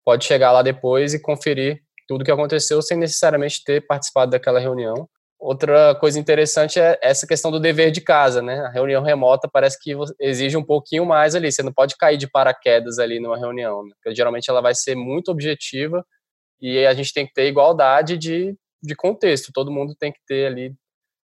pode 0.03 0.25
chegar 0.25 0.51
lá 0.51 0.61
depois 0.61 1.13
e 1.13 1.21
conferir 1.21 1.81
tudo 2.07 2.21
o 2.21 2.25
que 2.25 2.31
aconteceu 2.31 2.81
sem 2.81 2.97
necessariamente 2.97 3.63
ter 3.63 3.85
participado 3.85 4.31
daquela 4.31 4.59
reunião. 4.59 5.07
Outra 5.39 5.93
coisa 5.95 6.19
interessante 6.19 6.79
é 6.79 6.97
essa 7.01 7.27
questão 7.27 7.51
do 7.51 7.59
dever 7.59 7.91
de 7.91 8.01
casa, 8.01 8.41
né? 8.41 8.61
A 8.61 8.69
reunião 8.69 9.03
remota 9.03 9.49
parece 9.51 9.77
que 9.79 9.93
exige 10.19 10.55
um 10.55 10.63
pouquinho 10.63 11.05
mais 11.05 11.35
ali. 11.35 11.51
Você 11.51 11.61
não 11.61 11.73
pode 11.73 11.97
cair 11.97 12.17
de 12.17 12.29
paraquedas 12.29 12.99
ali 12.99 13.19
numa 13.19 13.37
reunião, 13.37 13.83
né? 13.83 13.91
porque 13.95 14.15
geralmente 14.15 14.49
ela 14.49 14.61
vai 14.61 14.73
ser 14.73 14.95
muito 14.95 15.29
objetiva 15.31 16.05
e 16.61 16.85
a 16.85 16.93
gente 16.93 17.13
tem 17.13 17.25
que 17.25 17.33
ter 17.33 17.47
igualdade 17.47 18.17
de, 18.17 18.55
de 18.81 18.95
contexto. 18.95 19.51
Todo 19.53 19.71
mundo 19.71 19.95
tem 19.95 20.11
que 20.11 20.19
ter 20.27 20.47
ali 20.47 20.73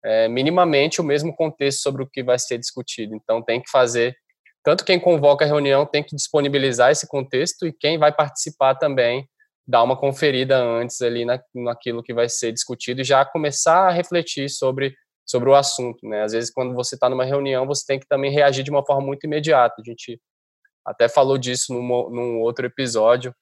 é, 0.04 0.28
minimamente 0.28 1.00
o 1.00 1.04
mesmo 1.04 1.34
contexto 1.34 1.80
sobre 1.80 2.02
o 2.02 2.08
que 2.08 2.22
vai 2.22 2.38
ser 2.38 2.58
discutido. 2.58 3.14
Então 3.14 3.42
tem 3.42 3.60
que 3.60 3.70
fazer 3.70 4.16
tanto 4.64 4.84
quem 4.84 4.98
convoca 4.98 5.44
a 5.44 5.48
reunião 5.48 5.84
tem 5.84 6.02
que 6.02 6.16
disponibilizar 6.16 6.90
esse 6.90 7.06
contexto 7.06 7.66
e 7.66 7.72
quem 7.72 7.98
vai 7.98 8.10
participar 8.10 8.74
também 8.74 9.28
dar 9.66 9.82
uma 9.82 9.96
conferida 9.96 10.56
antes 10.58 11.02
ali 11.02 11.24
na, 11.24 11.38
naquilo 11.54 12.02
que 12.02 12.14
vai 12.14 12.28
ser 12.30 12.50
discutido 12.50 13.02
e 13.02 13.04
já 13.04 13.24
começar 13.26 13.88
a 13.88 13.90
refletir 13.90 14.48
sobre, 14.48 14.94
sobre 15.26 15.50
o 15.50 15.54
assunto, 15.54 16.06
né? 16.08 16.22
Às 16.22 16.32
vezes, 16.32 16.50
quando 16.50 16.74
você 16.74 16.94
está 16.94 17.10
numa 17.10 17.24
reunião, 17.24 17.66
você 17.66 17.84
tem 17.86 18.00
que 18.00 18.06
também 18.06 18.30
reagir 18.30 18.64
de 18.64 18.70
uma 18.70 18.84
forma 18.84 19.06
muito 19.06 19.24
imediata. 19.24 19.74
A 19.80 19.84
gente 19.84 20.18
até 20.84 21.08
falou 21.08 21.36
disso 21.36 21.72
num, 21.72 22.10
num 22.10 22.40
outro 22.40 22.66
episódio 22.66 23.34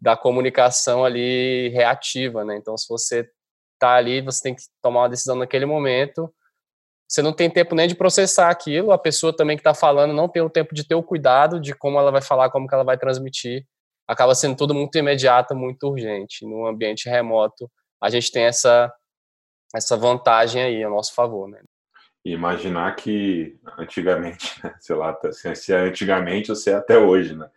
da 0.00 0.16
comunicação 0.16 1.04
ali 1.04 1.68
reativa, 1.70 2.44
né? 2.44 2.56
Então, 2.56 2.76
se 2.76 2.88
você 2.88 3.28
está 3.74 3.94
ali, 3.94 4.20
você 4.20 4.42
tem 4.42 4.54
que 4.54 4.62
tomar 4.82 5.02
uma 5.02 5.08
decisão 5.08 5.36
naquele 5.36 5.66
momento. 5.66 6.32
Você 7.08 7.22
não 7.22 7.32
tem 7.32 7.48
tempo 7.48 7.74
nem 7.74 7.88
de 7.88 7.94
processar 7.94 8.50
aquilo. 8.50 8.92
A 8.92 8.98
pessoa 8.98 9.34
também 9.34 9.56
que 9.56 9.60
está 9.60 9.74
falando 9.74 10.12
não 10.12 10.28
tem 10.28 10.42
o 10.42 10.50
tempo 10.50 10.74
de 10.74 10.86
ter 10.86 10.94
o 10.94 11.02
cuidado 11.02 11.60
de 11.60 11.74
como 11.74 11.98
ela 11.98 12.10
vai 12.10 12.22
falar, 12.22 12.50
como 12.50 12.66
que 12.66 12.74
ela 12.74 12.84
vai 12.84 12.98
transmitir 12.98 13.66
acaba 14.06 14.34
sendo 14.34 14.56
tudo 14.56 14.74
muito 14.74 14.96
imediato, 14.96 15.54
muito 15.54 15.88
urgente. 15.88 16.46
No 16.46 16.66
ambiente 16.66 17.08
remoto, 17.08 17.70
a 18.00 18.08
gente 18.08 18.30
tem 18.30 18.44
essa, 18.44 18.92
essa 19.74 19.96
vantagem 19.96 20.62
aí 20.62 20.84
a 20.84 20.88
nosso 20.88 21.14
favor, 21.14 21.48
né? 21.48 21.60
imaginar 22.24 22.96
que 22.96 23.56
antigamente, 23.78 24.58
né, 24.64 24.74
sei 24.80 24.96
lá, 24.96 25.16
se 25.54 25.72
é 25.72 25.76
antigamente 25.76 26.50
ou 26.50 26.56
se 26.56 26.70
é 26.70 26.74
até 26.74 26.98
hoje, 26.98 27.36
né? 27.36 27.48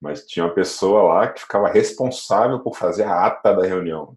Mas 0.00 0.24
tinha 0.26 0.46
uma 0.46 0.54
pessoa 0.54 1.02
lá 1.02 1.28
que 1.28 1.40
ficava 1.40 1.68
responsável 1.68 2.60
por 2.60 2.76
fazer 2.76 3.04
a 3.04 3.26
ata 3.26 3.54
da 3.54 3.66
reunião. 3.66 4.16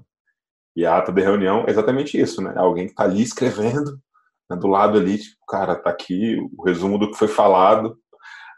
E 0.75 0.85
a 0.85 0.97
ata 0.97 1.11
da 1.11 1.21
reunião 1.21 1.65
é 1.67 1.71
exatamente 1.71 2.19
isso, 2.19 2.41
né? 2.41 2.53
Alguém 2.55 2.85
que 2.85 2.91
está 2.91 3.03
ali 3.03 3.21
escrevendo, 3.21 3.99
né, 4.49 4.55
do 4.55 4.67
lado 4.67 4.97
ali, 4.97 5.17
tipo, 5.17 5.37
cara, 5.47 5.75
tá 5.75 5.89
aqui 5.89 6.37
o 6.57 6.63
resumo 6.63 6.97
do 6.97 7.11
que 7.11 7.17
foi 7.17 7.27
falado, 7.27 7.97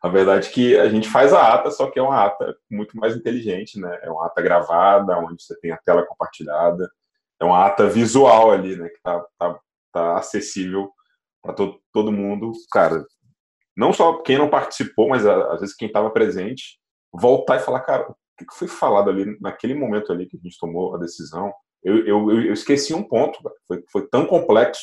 a 0.03 0.09
verdade 0.09 0.49
é 0.49 0.51
que 0.51 0.77
a 0.77 0.89
gente 0.89 1.09
faz 1.09 1.31
a 1.31 1.53
ata, 1.53 1.71
só 1.71 1.89
que 1.89 1.97
é 1.97 2.01
uma 2.01 2.25
ata 2.25 2.53
muito 2.69 2.97
mais 2.97 3.15
inteligente, 3.15 3.79
né? 3.79 3.99
É 4.01 4.11
uma 4.11 4.25
ata 4.25 4.41
gravada, 4.41 5.17
onde 5.17 5.41
você 5.41 5.57
tem 5.61 5.71
a 5.71 5.77
tela 5.77 6.05
compartilhada. 6.05 6.91
É 7.39 7.45
uma 7.45 7.65
ata 7.65 7.87
visual 7.87 8.51
ali, 8.51 8.75
né? 8.75 8.89
Que 8.89 9.01
tá, 9.01 9.25
tá, 9.39 9.59
tá 9.93 10.17
acessível 10.17 10.91
para 11.41 11.53
todo, 11.53 11.79
todo 11.93 12.11
mundo. 12.11 12.51
Cara, 12.69 13.05
não 13.77 13.93
só 13.93 14.21
quem 14.21 14.37
não 14.37 14.49
participou, 14.49 15.07
mas 15.07 15.25
às 15.25 15.61
vezes 15.61 15.73
quem 15.73 15.87
estava 15.87 16.09
presente, 16.09 16.77
voltar 17.13 17.57
e 17.57 17.59
falar, 17.59 17.81
cara, 17.81 18.09
o 18.09 18.15
que 18.37 18.45
foi 18.57 18.67
falado 18.67 19.09
ali 19.09 19.37
naquele 19.39 19.75
momento 19.75 20.11
ali 20.11 20.25
que 20.25 20.37
a 20.37 20.39
gente 20.39 20.57
tomou 20.59 20.95
a 20.95 20.97
decisão? 20.97 21.53
Eu, 21.83 22.05
eu, 22.05 22.31
eu 22.31 22.53
esqueci 22.53 22.93
um 22.93 23.03
ponto, 23.03 23.39
foi, 23.67 23.83
foi 23.91 24.07
tão 24.07 24.25
complexo, 24.25 24.81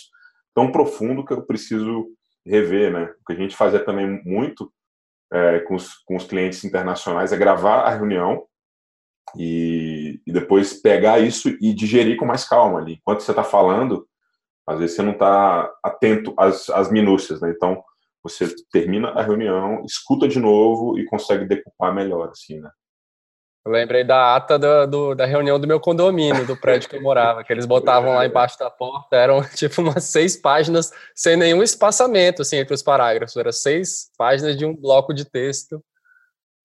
tão 0.55 0.71
profundo 0.71 1.25
que 1.25 1.33
eu 1.33 1.43
preciso 1.43 2.07
rever, 2.47 2.93
né? 2.93 3.15
O 3.21 3.25
que 3.27 3.33
a 3.33 3.37
gente 3.37 3.57
fazia 3.57 3.85
também 3.85 4.23
muito 4.25 4.73
é, 5.33 5.61
com, 5.61 5.75
os, 5.75 5.95
com 6.05 6.17
os 6.17 6.25
clientes 6.25 6.65
internacionais 6.65 7.33
é 7.33 7.37
gravar 7.37 7.83
a 7.83 7.91
reunião 7.91 8.45
e, 9.37 10.21
e, 10.27 10.33
depois 10.33 10.75
pegar 10.75 11.21
isso 11.21 11.49
e 11.61 11.73
digerir 11.73 12.17
com 12.17 12.27
mais 12.27 12.45
calma 12.45 12.79
ali. 12.79 12.95
Enquanto 12.95 13.21
você 13.21 13.31
está 13.31 13.45
falando, 13.45 14.07
às 14.67 14.79
vezes 14.79 14.97
você 14.97 15.03
não 15.03 15.13
está 15.13 15.73
atento 15.83 16.35
às, 16.37 16.69
às 16.71 16.91
minúcias, 16.91 17.41
né? 17.41 17.51
Então, 17.51 17.83
você 18.23 18.47
termina 18.71 19.11
a 19.11 19.23
reunião, 19.23 19.83
escuta 19.85 20.29
de 20.29 20.39
novo 20.39 20.99
e 20.99 21.05
consegue 21.05 21.47
decupar 21.47 21.95
melhor, 21.95 22.29
assim, 22.29 22.61
né? 22.61 22.71
Eu 23.65 23.73
lembrei 23.73 24.03
da 24.03 24.35
ata 24.37 24.59
do, 24.59 24.87
do, 24.87 25.15
da 25.15 25.27
reunião 25.27 25.61
do 25.61 25.67
meu 25.67 25.79
condomínio, 25.79 26.47
do 26.47 26.57
prédio 26.57 26.89
que 26.89 26.97
eu 26.97 27.03
morava, 27.03 27.45
que 27.45 27.53
eles 27.53 27.67
botavam 27.67 28.15
lá 28.15 28.25
embaixo 28.25 28.59
da 28.59 28.71
porta, 28.71 29.17
eram 29.17 29.43
tipo 29.55 29.83
umas 29.83 30.05
seis 30.05 30.35
páginas 30.35 30.91
sem 31.15 31.37
nenhum 31.37 31.63
espaçamento, 31.63 32.41
assim, 32.41 32.57
entre 32.57 32.75
os 32.75 32.83
parágrafos, 32.83 33.37
eram 33.37 33.53
seis 33.53 34.11
páginas 34.17 34.57
de 34.57 34.65
um 34.65 34.75
bloco 34.75 35.13
de 35.13 35.27
texto 35.27 35.83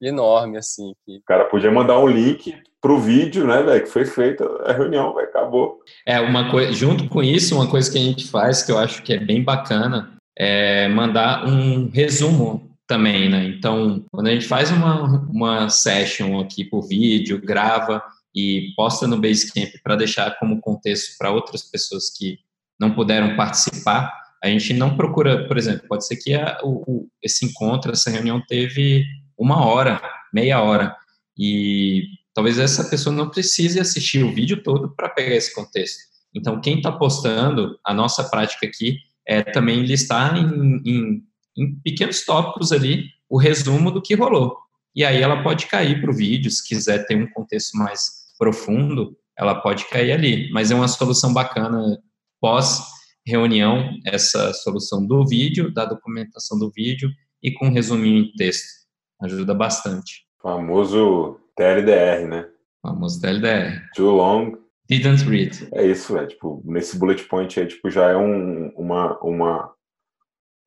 enorme, 0.02 0.58
assim. 0.58 0.94
Que... 1.06 1.18
O 1.18 1.24
cara 1.26 1.46
podia 1.46 1.70
mandar 1.70 2.00
um 2.00 2.08
link 2.08 2.56
pro 2.80 3.00
vídeo, 3.00 3.46
né, 3.46 3.62
velho, 3.62 3.84
que 3.84 3.90
foi 3.90 4.06
feita 4.06 4.46
a 4.64 4.72
reunião, 4.72 5.14
véio, 5.16 5.28
acabou. 5.28 5.80
É, 6.06 6.22
uma 6.22 6.50
coisa, 6.50 6.72
junto 6.72 7.10
com 7.10 7.22
isso, 7.22 7.56
uma 7.56 7.70
coisa 7.70 7.92
que 7.92 7.98
a 7.98 8.02
gente 8.02 8.30
faz, 8.30 8.64
que 8.64 8.72
eu 8.72 8.78
acho 8.78 9.04
que 9.04 9.12
é 9.12 9.20
bem 9.20 9.44
bacana, 9.44 10.15
é 10.38 10.88
mandar 10.88 11.48
um 11.48 11.90
resumo 11.90 12.70
também, 12.88 13.30
né? 13.30 13.46
Então, 13.46 14.06
quando 14.12 14.28
a 14.28 14.32
gente 14.32 14.46
faz 14.48 14.72
uma, 14.72 15.22
uma 15.30 15.70
session 15.70 16.40
aqui 16.40 16.64
por 16.64 16.88
vídeo, 16.88 17.42
grava 17.42 18.04
e 18.34 18.74
posta 18.76 19.08
no 19.08 19.20
Basecamp 19.20 19.72
para 19.84 19.96
deixar 19.96 20.38
como 20.38 20.60
contexto 20.60 21.18
para 21.18 21.32
outras 21.32 21.64
pessoas 21.64 22.10
que 22.10 22.40
não 22.80 22.94
puderam 22.94 23.36
participar, 23.36 24.12
a 24.44 24.48
gente 24.50 24.74
não 24.74 24.96
procura, 24.96 25.48
por 25.48 25.58
exemplo, 25.58 25.88
pode 25.88 26.06
ser 26.06 26.18
que 26.18 26.36
a, 26.36 26.60
o, 26.64 27.08
esse 27.24 27.46
encontro, 27.46 27.92
essa 27.92 28.12
reunião 28.12 28.42
teve 28.46 29.04
uma 29.38 29.66
hora, 29.66 30.02
meia 30.34 30.62
hora, 30.62 30.96
e 31.38 32.04
talvez 32.34 32.60
essa 32.60 32.84
pessoa 32.84 33.16
não 33.16 33.30
precise 33.30 33.80
assistir 33.80 34.24
o 34.24 34.34
vídeo 34.34 34.62
todo 34.62 34.94
para 34.96 35.10
pegar 35.10 35.36
esse 35.36 35.54
contexto. 35.56 36.04
Então, 36.34 36.60
quem 36.60 36.78
está 36.78 36.92
postando, 36.92 37.80
a 37.84 37.94
nossa 37.94 38.24
prática 38.26 38.68
aqui 38.68 39.00
é 39.28 39.42
também 39.42 39.82
listar 39.82 40.38
em, 40.38 40.82
em 40.86 41.24
em 41.58 41.76
pequenos 41.80 42.26
tópicos 42.26 42.72
ali 42.72 43.06
o 43.30 43.38
resumo 43.38 43.90
do 43.92 44.02
que 44.02 44.14
rolou. 44.14 44.58
E 44.96 45.04
aí 45.04 45.22
ela 45.22 45.42
pode 45.42 45.68
cair 45.68 46.02
para 46.02 46.12
o 46.12 46.16
vídeo, 46.16 46.52
se 46.52 46.66
quiser 46.66 47.06
ter 47.06 47.16
um 47.16 47.30
contexto 47.32 47.78
mais 47.78 48.34
profundo, 48.38 49.18
ela 49.38 49.56
pode 49.56 49.88
cair 49.90 50.12
ali. 50.12 50.50
Mas 50.52 50.72
é 50.72 50.76
uma 50.76 50.88
solução 50.88 51.34
bacana 51.34 51.98
pós 52.40 52.82
reunião, 53.26 53.90
essa 54.06 54.54
solução 54.54 55.06
do 55.06 55.26
vídeo, 55.26 55.74
da 55.74 55.86
documentação 55.86 56.60
do 56.60 56.70
vídeo 56.70 57.10
e 57.42 57.52
com 57.52 57.68
um 57.68 57.74
resuminho 57.74 58.26
em 58.26 58.32
texto. 58.34 58.86
Ajuda 59.22 59.54
bastante. 59.54 60.26
Famoso 60.42 61.40
TLDR, 61.56 62.28
né? 62.28 62.48
Famoso 62.82 63.20
TLDR. 63.20 63.82
Too 63.96 64.12
long, 64.12 64.52
Didn't 64.88 65.24
read. 65.28 65.68
É 65.74 65.84
isso, 65.84 66.18
é 66.18 66.28
tipo, 66.28 66.62
nesse 66.64 66.98
bullet 66.98 67.24
point 67.24 67.60
aí, 67.60 67.68
tipo, 67.68 67.90
já 67.90 68.10
é 68.12 68.16
um, 68.16 68.70
uma, 68.76 69.20
uma, 69.20 69.76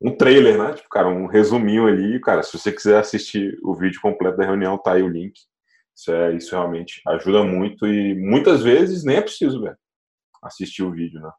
um 0.01 0.15
trailer, 0.15 0.57
né? 0.57 0.73
Tipo, 0.73 0.89
cara, 0.89 1.07
um 1.07 1.25
resuminho 1.25 1.87
ali, 1.87 2.19
cara, 2.19 2.43
se 2.43 2.57
você 2.57 2.71
quiser 2.71 2.99
assistir 2.99 3.57
o 3.63 3.73
vídeo 3.75 4.01
completo 4.01 4.37
da 4.37 4.45
reunião, 4.45 4.77
tá 4.77 4.93
aí 4.93 5.01
o 5.01 5.07
link. 5.07 5.33
Isso, 5.95 6.11
é, 6.11 6.35
isso 6.35 6.51
realmente 6.51 7.01
ajuda 7.07 7.43
muito 7.43 7.87
e 7.87 8.13
muitas 8.15 8.61
vezes 8.61 9.03
nem 9.03 9.17
é 9.17 9.21
preciso, 9.21 9.61
velho, 9.61 9.77
assistir 10.43 10.83
o 10.83 10.91
vídeo, 10.91 11.19
né? 11.21 11.31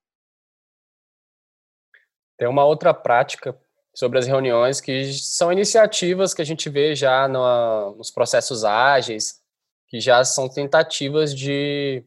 Tem 2.39 2.49
uma 2.49 2.65
outra 2.65 2.95
prática 2.95 3.59
sobre 3.95 4.19
as 4.19 4.27
reuniões 4.27 4.81
que 4.81 5.13
são 5.13 5.53
iniciativas 5.53 6.33
que 6.33 6.41
a 6.41 6.45
gente 6.45 6.71
vê 6.71 6.95
já 6.95 7.29
no, 7.29 7.97
nos 7.97 8.11
processos 8.11 8.65
ágeis, 8.65 9.43
que 9.89 10.01
já 10.01 10.25
são 10.25 10.49
tentativas 10.49 11.35
de 11.35 12.03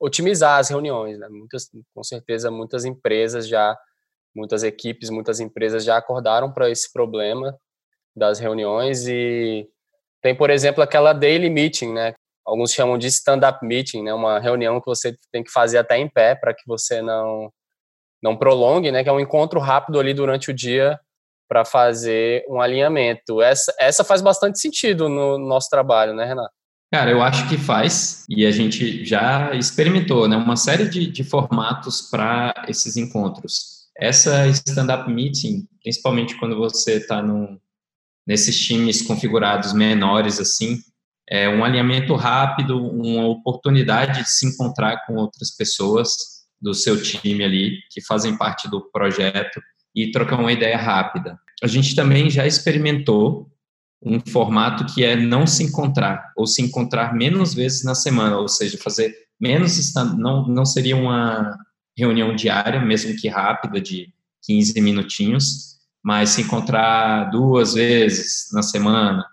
otimizar 0.00 0.58
as 0.58 0.68
reuniões. 0.68 1.18
Né? 1.18 1.28
Muitas, 1.28 1.68
com 1.94 2.02
certeza, 2.02 2.50
muitas 2.50 2.84
empresas 2.84 3.48
já, 3.48 3.76
muitas 4.34 4.62
equipes, 4.62 5.10
muitas 5.10 5.40
empresas 5.40 5.84
já 5.84 5.96
acordaram 5.96 6.52
para 6.52 6.70
esse 6.70 6.92
problema 6.92 7.56
das 8.14 8.38
reuniões 8.38 9.06
e 9.06 9.68
tem, 10.22 10.34
por 10.34 10.50
exemplo, 10.50 10.82
aquela 10.82 11.12
daily 11.12 11.50
meeting, 11.50 11.92
né? 11.92 12.14
Alguns 12.44 12.72
chamam 12.72 12.96
de 12.96 13.06
stand-up 13.08 13.64
meeting, 13.64 14.02
né? 14.02 14.14
Uma 14.14 14.38
reunião 14.38 14.80
que 14.80 14.86
você 14.86 15.14
tem 15.30 15.44
que 15.44 15.50
fazer 15.50 15.78
até 15.78 15.98
em 15.98 16.08
pé 16.08 16.34
para 16.34 16.54
que 16.54 16.62
você 16.66 17.02
não 17.02 17.50
não 18.22 18.36
prolongue, 18.36 18.90
né? 18.90 19.02
Que 19.02 19.08
é 19.08 19.12
um 19.12 19.20
encontro 19.20 19.60
rápido 19.60 20.00
ali 20.00 20.14
durante 20.14 20.50
o 20.50 20.54
dia 20.54 20.98
para 21.48 21.64
fazer 21.64 22.44
um 22.48 22.60
alinhamento. 22.60 23.40
Essa, 23.40 23.72
essa 23.78 24.02
faz 24.02 24.20
bastante 24.20 24.58
sentido 24.58 25.08
no 25.08 25.38
nosso 25.38 25.68
trabalho, 25.68 26.14
né, 26.14 26.24
Renato? 26.24 26.55
Cara, 26.92 27.10
eu 27.10 27.20
acho 27.20 27.48
que 27.48 27.58
faz, 27.58 28.24
e 28.28 28.46
a 28.46 28.50
gente 28.50 29.04
já 29.04 29.54
experimentou 29.54 30.28
né, 30.28 30.36
uma 30.36 30.56
série 30.56 30.88
de, 30.88 31.06
de 31.06 31.24
formatos 31.24 32.02
para 32.02 32.54
esses 32.68 32.96
encontros. 32.96 33.86
Essa 33.98 34.46
stand-up 34.48 35.10
meeting, 35.10 35.66
principalmente 35.82 36.38
quando 36.38 36.56
você 36.56 36.94
está 36.98 37.24
nesses 38.26 38.58
times 38.58 39.02
configurados 39.02 39.72
menores 39.72 40.38
assim, 40.38 40.78
é 41.28 41.48
um 41.48 41.64
alinhamento 41.64 42.14
rápido, 42.14 42.78
uma 42.78 43.26
oportunidade 43.26 44.22
de 44.22 44.30
se 44.30 44.46
encontrar 44.46 45.04
com 45.06 45.14
outras 45.14 45.50
pessoas 45.50 46.46
do 46.60 46.72
seu 46.72 47.02
time 47.02 47.42
ali, 47.42 47.78
que 47.90 48.00
fazem 48.00 48.36
parte 48.36 48.70
do 48.70 48.80
projeto, 48.92 49.60
e 49.94 50.10
trocar 50.10 50.38
uma 50.38 50.52
ideia 50.52 50.76
rápida. 50.76 51.38
A 51.62 51.66
gente 51.66 51.96
também 51.96 52.28
já 52.28 52.46
experimentou 52.46 53.50
um 54.02 54.20
formato 54.20 54.86
que 54.94 55.04
é 55.04 55.16
não 55.16 55.46
se 55.46 55.62
encontrar, 55.62 56.32
ou 56.36 56.46
se 56.46 56.62
encontrar 56.62 57.14
menos 57.14 57.54
vezes 57.54 57.84
na 57.84 57.94
semana, 57.94 58.38
ou 58.38 58.48
seja, 58.48 58.78
fazer 58.78 59.14
menos, 59.40 59.92
não, 60.16 60.46
não 60.46 60.64
seria 60.64 60.96
uma 60.96 61.56
reunião 61.96 62.34
diária, 62.34 62.80
mesmo 62.80 63.16
que 63.16 63.28
rápida, 63.28 63.80
de 63.80 64.12
15 64.44 64.80
minutinhos, 64.80 65.76
mas 66.04 66.30
se 66.30 66.42
encontrar 66.42 67.30
duas 67.30 67.74
vezes 67.74 68.48
na 68.52 68.62
semana, 68.62 69.24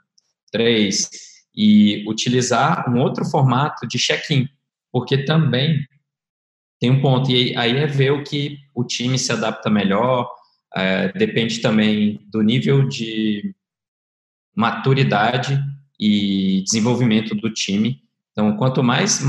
três, 0.51 1.09
e 1.55 2.03
utilizar 2.07 2.89
um 2.89 2.99
outro 2.99 3.25
formato 3.25 3.87
de 3.87 3.97
check-in, 3.97 4.47
porque 4.91 5.23
também 5.23 5.77
tem 6.79 6.89
um 6.89 7.01
ponto, 7.01 7.29
e 7.31 7.55
aí 7.55 7.77
é 7.77 7.85
ver 7.85 8.11
o 8.11 8.23
que 8.23 8.57
o 8.73 8.83
time 8.83 9.17
se 9.19 9.31
adapta 9.31 9.69
melhor, 9.69 10.27
é, 10.75 11.11
depende 11.13 11.59
também 11.59 12.25
do 12.29 12.41
nível 12.41 12.87
de 12.87 13.55
maturidade 14.55 15.59
e 15.99 16.61
desenvolvimento 16.63 17.35
do 17.35 17.51
time. 17.51 18.01
Então, 18.31 18.55
quanto 18.57 18.83
mais 18.83 19.21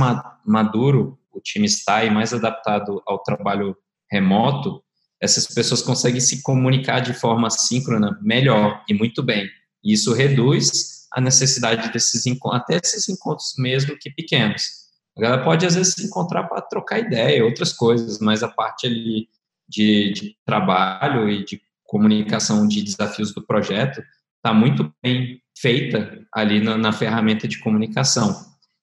maduro 0.45 1.19
o 1.33 1.41
time 1.41 1.67
está 1.67 2.05
e 2.05 2.11
mais 2.11 2.33
adaptado 2.33 3.03
ao 3.07 3.23
trabalho 3.23 3.77
remoto, 4.11 4.83
essas 5.21 5.47
pessoas 5.47 5.83
conseguem 5.83 6.21
se 6.21 6.43
comunicar 6.43 7.01
de 7.01 7.15
forma 7.15 7.49
síncrona 7.51 8.19
melhor 8.21 8.83
e 8.89 8.95
muito 8.95 9.23
bem. 9.23 9.49
E 9.83 9.93
isso 9.93 10.13
reduz 10.13 11.07
a 11.13 11.21
necessidade 11.21 11.93
desses 11.93 12.27
encontros, 12.27 12.63
até 12.63 12.77
esses 12.83 13.09
encontros 13.09 13.55
mesmo 13.59 13.97
que 13.99 14.11
pequenos. 14.11 14.85
A 15.17 15.21
galera 15.21 15.45
pode, 15.45 15.65
às 15.65 15.77
vezes, 15.77 15.95
se 15.95 16.05
encontrar 16.05 16.45
para 16.45 16.61
trocar 16.61 16.99
ideia, 16.99 17.45
outras 17.45 17.73
coisas, 17.73 18.19
mas 18.19 18.43
a 18.43 18.49
parte 18.49 18.87
ali 18.87 19.29
de, 19.69 20.13
de 20.13 20.37
trabalho 20.45 21.31
e 21.31 21.45
de 21.45 21.63
comunicação 21.85 22.67
de 22.67 22.83
desafios 22.83 23.33
do 23.33 23.47
projeto 23.47 24.03
está 24.45 24.53
muito 24.53 24.93
bem 25.03 25.41
feita 25.57 26.23
ali 26.31 26.61
na, 26.61 26.77
na, 26.77 26.93
ferramenta 26.93 27.49
de 27.49 27.59
comunicação. 27.61 28.37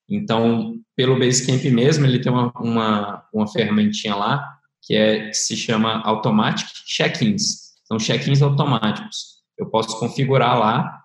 Então, 0.10 0.76
pelo 0.96 1.20
Basecamp 1.20 1.64
mesmo, 1.66 2.06
ele 2.06 2.20
tem 2.20 2.32
uma, 2.32 2.52
uma, 2.56 3.24
uma 3.32 3.48
ferramentinha 3.48 4.16
lá 4.16 4.58
que, 4.82 4.96
é, 4.96 5.28
que 5.28 5.36
se 5.36 5.56
chama 5.56 6.02
Automatic 6.02 6.68
Check-ins. 6.88 7.74
São 7.86 7.98
check-ins 7.98 8.42
automáticos. 8.42 9.42
Eu 9.56 9.70
posso 9.70 10.00
configurar 10.00 10.58
lá 10.58 11.00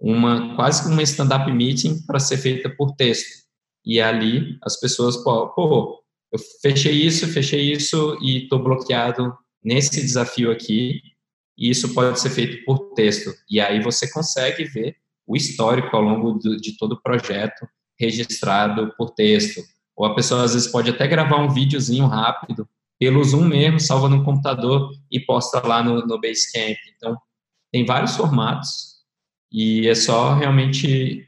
uma 0.00 0.56
quase 0.56 0.90
uma 0.90 1.02
stand-up 1.02 1.50
meeting 1.52 2.04
para 2.04 2.18
ser 2.18 2.38
feita 2.38 2.68
por 2.68 2.96
texto. 2.96 3.44
E 3.84 4.00
ali 4.00 4.58
as 4.64 4.80
pessoas, 4.80 5.16
pô, 5.18 5.50
pô 5.50 6.02
eu 6.32 6.38
fechei 6.60 6.92
isso, 6.92 7.28
fechei 7.28 7.70
isso 7.72 8.18
e 8.20 8.44
estou 8.44 8.62
bloqueado 8.62 9.32
nesse 9.62 10.00
desafio 10.00 10.50
aqui. 10.50 11.00
E 11.56 11.70
isso 11.70 11.92
pode 11.94 12.18
ser 12.20 12.30
feito 12.30 12.64
por 12.64 12.94
texto. 12.94 13.32
E 13.48 13.60
aí 13.60 13.82
você 13.82 14.10
consegue 14.10 14.64
ver 14.64 14.96
o 15.26 15.36
histórico 15.36 15.94
ao 15.94 16.02
longo 16.02 16.32
do, 16.32 16.56
de 16.56 16.76
todo 16.76 16.92
o 16.92 17.02
projeto 17.02 17.68
registrado 17.98 18.92
por 18.96 19.10
texto. 19.10 19.60
Ou 19.96 20.06
a 20.06 20.14
pessoa 20.14 20.44
às 20.44 20.54
vezes 20.54 20.68
pode 20.70 20.90
até 20.90 21.06
gravar 21.06 21.38
um 21.38 21.50
videozinho 21.50 22.06
rápido 22.06 22.68
pelo 22.98 23.22
Zoom 23.24 23.46
mesmo, 23.46 23.80
salva 23.80 24.08
no 24.08 24.24
computador 24.24 24.90
e 25.10 25.20
posta 25.20 25.66
lá 25.66 25.82
no, 25.82 26.06
no 26.06 26.20
Basecamp. 26.20 26.76
Então, 26.96 27.16
tem 27.72 27.84
vários 27.84 28.16
formatos 28.16 29.00
e 29.52 29.88
é 29.88 29.94
só 29.94 30.34
realmente 30.34 31.26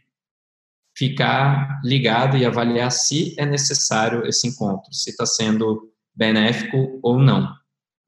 ficar 0.96 1.80
ligado 1.82 2.36
e 2.36 2.44
avaliar 2.44 2.90
se 2.90 3.34
é 3.38 3.46
necessário 3.46 4.26
esse 4.26 4.46
encontro, 4.46 4.92
se 4.92 5.10
está 5.10 5.24
sendo 5.24 5.90
benéfico 6.14 7.00
ou 7.02 7.18
não. 7.18 7.52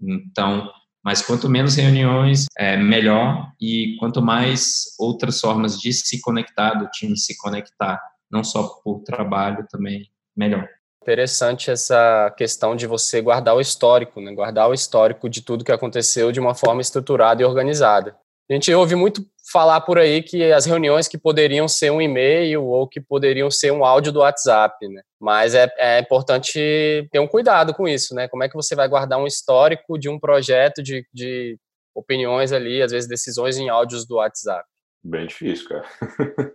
Então, 0.00 0.70
mas 1.04 1.20
quanto 1.20 1.50
menos 1.50 1.76
reuniões, 1.76 2.46
é 2.56 2.76
melhor, 2.76 3.52
e 3.60 3.96
quanto 3.98 4.22
mais 4.22 4.84
outras 4.98 5.40
formas 5.40 5.78
de 5.78 5.92
se 5.92 6.20
conectar, 6.20 6.74
do 6.74 6.88
time 6.88 7.16
se 7.16 7.36
conectar, 7.36 8.00
não 8.30 8.42
só 8.42 8.66
por 8.82 9.02
trabalho, 9.02 9.66
também 9.70 10.10
melhor. 10.34 10.66
Interessante 11.02 11.70
essa 11.70 12.32
questão 12.34 12.74
de 12.74 12.86
você 12.86 13.20
guardar 13.20 13.54
o 13.54 13.60
histórico, 13.60 14.22
né? 14.22 14.32
guardar 14.32 14.70
o 14.70 14.72
histórico 14.72 15.28
de 15.28 15.42
tudo 15.42 15.62
que 15.62 15.70
aconteceu 15.70 16.32
de 16.32 16.40
uma 16.40 16.54
forma 16.54 16.80
estruturada 16.80 17.42
e 17.42 17.44
organizada. 17.44 18.16
A 18.48 18.52
gente 18.52 18.72
ouve 18.74 18.94
muito 18.94 19.24
falar 19.50 19.80
por 19.82 19.98
aí 19.98 20.22
que 20.22 20.52
as 20.52 20.66
reuniões 20.66 21.08
que 21.08 21.16
poderiam 21.16 21.66
ser 21.66 21.90
um 21.90 22.00
e-mail 22.00 22.64
ou 22.64 22.88
que 22.88 23.00
poderiam 23.00 23.50
ser 23.50 23.70
um 23.72 23.84
áudio 23.84 24.12
do 24.12 24.20
WhatsApp, 24.20 24.86
né? 24.88 25.02
Mas 25.20 25.54
é, 25.54 25.70
é 25.78 26.00
importante 26.00 27.08
ter 27.10 27.18
um 27.18 27.26
cuidado 27.26 27.74
com 27.74 27.88
isso, 27.88 28.14
né? 28.14 28.28
Como 28.28 28.42
é 28.42 28.48
que 28.48 28.54
você 28.54 28.74
vai 28.74 28.88
guardar 28.88 29.18
um 29.18 29.26
histórico 29.26 29.98
de 29.98 30.08
um 30.08 30.18
projeto 30.18 30.82
de, 30.82 31.06
de 31.12 31.58
opiniões 31.94 32.52
ali, 32.52 32.82
às 32.82 32.92
vezes 32.92 33.08
decisões 33.08 33.56
em 33.56 33.68
áudios 33.68 34.06
do 34.06 34.16
WhatsApp? 34.16 34.64
Bem 35.02 35.26
difícil, 35.26 35.68
cara. 35.68 35.84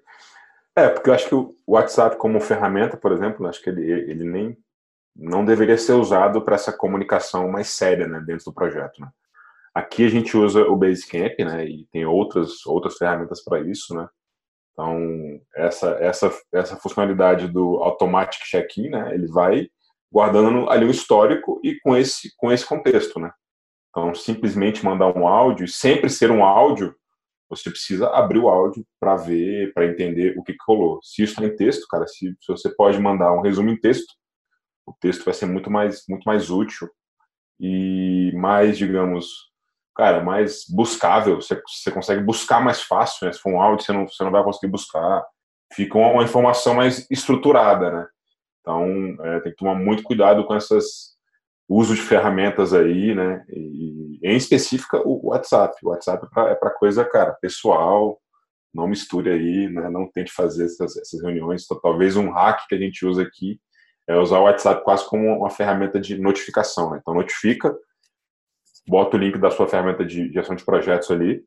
é, 0.75 0.89
porque 0.89 1.09
eu 1.09 1.13
acho 1.13 1.27
que 1.27 1.35
o 1.35 1.55
WhatsApp 1.67 2.17
como 2.17 2.39
ferramenta, 2.39 2.97
por 2.97 3.11
exemplo, 3.11 3.47
acho 3.47 3.61
que 3.61 3.69
ele, 3.69 3.89
ele 3.89 4.23
nem 4.23 4.57
não 5.15 5.43
deveria 5.43 5.77
ser 5.77 5.93
usado 5.93 6.41
para 6.41 6.55
essa 6.55 6.71
comunicação 6.71 7.49
mais 7.49 7.69
séria, 7.69 8.07
né, 8.07 8.21
dentro 8.25 8.45
do 8.45 8.53
projeto, 8.53 9.01
né? 9.01 9.09
Aqui 9.79 10.05
a 10.05 10.09
gente 10.09 10.35
usa 10.35 10.67
o 10.67 10.75
Basecamp, 10.75 11.39
né, 11.39 11.65
e 11.65 11.87
tem 11.89 12.05
outras 12.05 12.65
outras 12.65 12.97
ferramentas 12.97 13.41
para 13.41 13.61
isso, 13.61 13.95
né. 13.95 14.07
Então 14.73 14.97
essa 15.55 15.91
essa 16.01 16.37
essa 16.53 16.75
funcionalidade 16.75 17.47
do 17.47 17.77
automatic 17.77 18.41
check-in, 18.43 18.89
né, 18.89 19.13
ele 19.13 19.27
vai 19.27 19.69
guardando 20.11 20.69
ali 20.69 20.85
o 20.85 20.91
histórico 20.91 21.61
e 21.63 21.79
com 21.79 21.95
esse 21.95 22.35
com 22.35 22.51
esse 22.51 22.65
contexto, 22.65 23.19
né. 23.21 23.31
Então 23.89 24.13
simplesmente 24.13 24.83
mandar 24.83 25.15
um 25.17 25.25
áudio, 25.25 25.65
sempre 25.65 26.09
ser 26.09 26.29
um 26.29 26.43
áudio, 26.43 26.93
você 27.49 27.69
precisa 27.69 28.09
abrir 28.09 28.39
o 28.39 28.49
áudio 28.49 28.85
para 28.99 29.15
ver, 29.15 29.73
para 29.73 29.85
entender 29.87 30.37
o 30.37 30.43
que, 30.43 30.53
que 30.53 30.63
rolou. 30.67 30.99
Se 31.01 31.23
isso 31.23 31.33
está 31.33 31.45
em 31.45 31.55
texto, 31.55 31.87
cara, 31.87 32.05
se, 32.05 32.35
se 32.39 32.47
você 32.51 32.69
pode 32.75 32.99
mandar 32.99 33.33
um 33.33 33.41
resumo 33.41 33.69
em 33.69 33.79
texto, 33.79 34.13
o 34.85 34.93
texto 34.99 35.23
vai 35.23 35.33
ser 35.33 35.45
muito 35.45 35.71
mais 35.71 36.03
muito 36.09 36.25
mais 36.25 36.49
útil 36.49 36.89
e 37.59 38.31
mais, 38.35 38.77
digamos, 38.77 39.48
cara, 39.99 40.23
mais 40.23 40.63
buscável, 40.69 41.35
você, 41.35 41.61
você 41.67 41.91
consegue 41.91 42.23
buscar 42.23 42.61
mais 42.61 42.81
fácil, 42.81 43.27
né? 43.27 43.33
Se 43.33 43.39
for 43.39 43.51
um 43.51 43.61
áudio, 43.61 43.85
você 43.85 43.91
não, 43.91 44.07
você 44.07 44.23
não 44.23 44.31
vai 44.31 44.41
conseguir 44.41 44.71
buscar. 44.71 45.25
Fica 45.73 45.97
uma, 45.97 46.13
uma 46.13 46.23
informação 46.23 46.73
mais 46.73 47.05
estruturada, 47.11 47.91
né? 47.91 48.07
Então, 48.61 49.17
é, 49.25 49.41
tem 49.41 49.51
que 49.51 49.57
tomar 49.57 49.75
muito 49.75 50.01
cuidado 50.03 50.45
com 50.45 50.55
essas 50.55 51.17
uso 51.67 51.93
de 51.93 52.01
ferramentas 52.01 52.73
aí, 52.73 53.13
né? 53.13 53.43
E, 53.49 54.19
em 54.23 54.37
específica, 54.37 55.01
o 55.05 55.31
WhatsApp. 55.31 55.75
O 55.83 55.89
WhatsApp 55.89 56.25
é 56.25 56.55
para 56.55 56.69
é 56.69 56.79
coisa, 56.79 57.03
cara, 57.03 57.33
pessoal, 57.33 58.17
não 58.73 58.87
misture 58.87 59.29
aí, 59.29 59.67
né? 59.67 59.89
Não 59.89 60.09
tente 60.09 60.31
fazer 60.31 60.63
essas, 60.63 60.95
essas 60.95 61.21
reuniões. 61.21 61.65
Então, 61.65 61.77
talvez 61.81 62.15
um 62.15 62.31
hack 62.31 62.67
que 62.69 62.75
a 62.75 62.79
gente 62.79 63.05
usa 63.05 63.23
aqui 63.23 63.59
é 64.07 64.15
usar 64.15 64.39
o 64.39 64.43
WhatsApp 64.43 64.81
quase 64.81 65.05
como 65.09 65.27
uma 65.39 65.49
ferramenta 65.49 65.99
de 65.99 66.17
notificação. 66.17 66.89
Né? 66.91 66.99
Então, 67.01 67.13
notifica, 67.13 67.75
bota 68.89 69.15
o 69.15 69.19
link 69.19 69.37
da 69.37 69.51
sua 69.51 69.67
ferramenta 69.67 70.03
de 70.03 70.31
gestão 70.33 70.55
de 70.55 70.65
projetos 70.65 71.11
ali, 71.11 71.43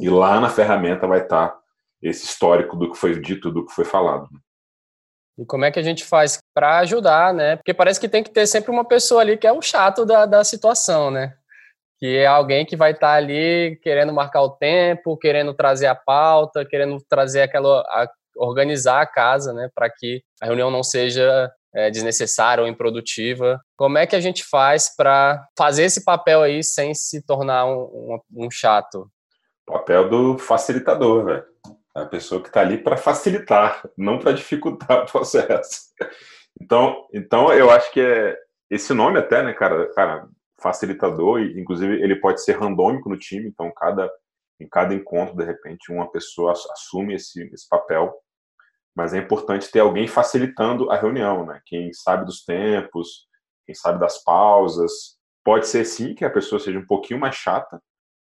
e 0.00 0.10
lá 0.10 0.40
na 0.40 0.50
ferramenta 0.50 1.06
vai 1.06 1.20
estar 1.22 1.56
esse 2.02 2.24
histórico 2.24 2.76
do 2.76 2.90
que 2.90 2.98
foi 2.98 3.18
dito, 3.18 3.50
do 3.50 3.64
que 3.64 3.72
foi 3.72 3.84
falado. 3.84 4.28
E 5.38 5.44
como 5.44 5.64
é 5.64 5.70
que 5.70 5.78
a 5.78 5.82
gente 5.82 6.04
faz 6.04 6.38
para 6.54 6.78
ajudar, 6.78 7.32
né? 7.32 7.56
Porque 7.56 7.74
parece 7.74 8.00
que 8.00 8.08
tem 8.08 8.22
que 8.22 8.30
ter 8.30 8.46
sempre 8.46 8.70
uma 8.70 8.84
pessoa 8.84 9.20
ali 9.20 9.36
que 9.36 9.46
é 9.46 9.52
o 9.52 9.62
chato 9.62 10.04
da, 10.04 10.26
da 10.26 10.42
situação, 10.42 11.10
né? 11.10 11.34
Que 11.98 12.18
é 12.18 12.26
alguém 12.26 12.66
que 12.66 12.76
vai 12.76 12.92
estar 12.92 13.12
ali 13.12 13.78
querendo 13.82 14.12
marcar 14.12 14.42
o 14.42 14.50
tempo, 14.50 15.16
querendo 15.16 15.54
trazer 15.54 15.86
a 15.86 15.94
pauta, 15.94 16.64
querendo 16.64 16.98
trazer 17.08 17.42
aquela. 17.42 17.80
A, 17.80 18.08
organizar 18.38 19.00
a 19.00 19.06
casa, 19.06 19.52
né? 19.54 19.70
Para 19.74 19.88
que 19.90 20.22
a 20.42 20.46
reunião 20.46 20.70
não 20.70 20.82
seja 20.82 21.50
é, 21.74 21.90
desnecessária 21.90 22.62
ou 22.62 22.68
improdutiva. 22.68 23.60
Como 23.76 23.98
é 23.98 24.06
que 24.06 24.16
a 24.16 24.20
gente 24.20 24.44
faz 24.44 24.94
para 24.94 25.46
fazer 25.56 25.84
esse 25.84 26.04
papel 26.04 26.42
aí 26.42 26.62
sem 26.62 26.94
se 26.94 27.24
tornar 27.24 27.66
um, 27.66 28.20
um, 28.34 28.46
um 28.46 28.50
chato? 28.50 29.10
Papel 29.66 30.08
do 30.08 30.38
facilitador, 30.38 31.24
velho. 31.24 31.44
A 31.94 32.04
pessoa 32.04 32.42
que 32.42 32.48
está 32.48 32.60
ali 32.60 32.78
para 32.78 32.96
facilitar, 32.96 33.88
não 33.96 34.18
para 34.18 34.32
dificultar 34.32 35.02
o 35.04 35.10
processo. 35.10 35.86
Então, 36.60 37.06
então 37.12 37.52
eu 37.52 37.70
acho 37.70 37.90
que 37.90 38.00
é 38.00 38.36
esse 38.70 38.92
nome 38.94 39.18
até, 39.18 39.42
né, 39.42 39.52
cara, 39.52 39.92
cara, 39.94 40.28
facilitador 40.60 41.40
e 41.40 41.60
inclusive 41.60 42.02
ele 42.02 42.16
pode 42.16 42.42
ser 42.42 42.58
randômico 42.58 43.08
no 43.08 43.18
time, 43.18 43.48
então 43.48 43.70
cada 43.74 44.10
em 44.58 44.66
cada 44.66 44.94
encontro 44.94 45.36
de 45.36 45.44
repente 45.44 45.92
uma 45.92 46.10
pessoa 46.10 46.52
assume 46.52 47.14
esse, 47.14 47.42
esse 47.52 47.68
papel, 47.68 48.14
mas 48.96 49.12
é 49.12 49.18
importante 49.18 49.70
ter 49.70 49.80
alguém 49.80 50.08
facilitando 50.08 50.90
a 50.90 50.96
reunião, 50.96 51.44
né? 51.44 51.60
Quem 51.66 51.92
sabe 51.92 52.24
dos 52.24 52.42
tempos, 52.42 53.26
quem 53.66 53.74
sabe 53.74 54.00
das 54.00 54.24
pausas, 54.24 55.18
pode 55.44 55.68
ser 55.68 55.84
sim 55.84 56.14
que 56.14 56.24
a 56.24 56.30
pessoa 56.30 56.58
seja 56.58 56.78
um 56.78 56.86
pouquinho 56.86 57.20
mais 57.20 57.34
chata, 57.34 57.78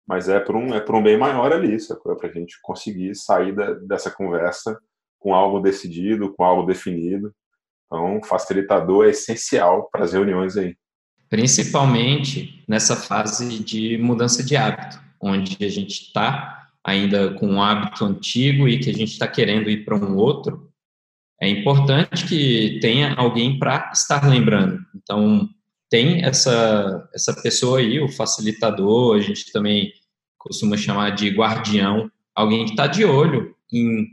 mas 0.07 0.29
é 0.29 0.39
por 0.39 0.55
um, 0.55 0.75
é 0.75 0.81
por 0.81 0.95
um 0.95 1.03
bem 1.03 1.17
maior 1.17 1.51
ali, 1.51 1.81
sacou? 1.81 2.13
É 2.13 2.15
para 2.15 2.29
a 2.29 2.33
gente 2.33 2.59
conseguir 2.63 3.15
sair 3.15 3.55
da, 3.55 3.73
dessa 3.73 4.11
conversa 4.11 4.79
com 5.19 5.35
algo 5.35 5.61
decidido, 5.61 6.35
com 6.35 6.45
algo 6.45 6.67
definido. 6.67 7.35
Então, 7.87 8.21
facilitador 8.23 9.07
é 9.07 9.11
essencial 9.11 9.89
para 9.91 10.05
as 10.05 10.13
reuniões 10.13 10.57
aí. 10.59 10.77
Principalmente 11.29 12.65
nessa 12.69 12.97
fase 12.97 13.63
de 13.63 13.97
mudança 13.99 14.43
de 14.43 14.57
hábito, 14.57 15.01
onde 15.21 15.65
a 15.65 15.69
gente 15.69 16.03
está 16.03 16.60
ainda 16.85 17.35
com 17.35 17.47
um 17.47 17.63
hábito 17.63 18.05
antigo 18.05 18.69
e 18.69 18.79
que 18.79 18.91
a 18.91 18.95
gente 18.95 19.13
está 19.13 19.29
querendo 19.29 19.69
ir 19.69 19.85
para 19.85 19.97
um 19.97 20.17
outro, 20.17 20.71
é 21.41 21.49
importante 21.49 22.27
que 22.27 22.79
tenha 22.81 23.15
alguém 23.15 23.59
para 23.59 23.91
estar 23.93 24.29
lembrando. 24.29 24.79
Então, 24.95 25.49
tem 25.89 26.25
essa, 26.25 27.09
essa 27.15 27.35
pessoa 27.43 27.79
aí, 27.79 27.99
o 27.99 28.09
facilitador, 28.09 29.17
a 29.17 29.21
gente 29.21 29.51
também 29.51 29.93
costuma 30.39 30.77
chamar 30.77 31.11
de 31.11 31.31
guardião, 31.31 32.11
alguém 32.35 32.65
que 32.65 32.71
está 32.71 32.87
de 32.87 33.05
olho 33.05 33.55
em, 33.73 34.11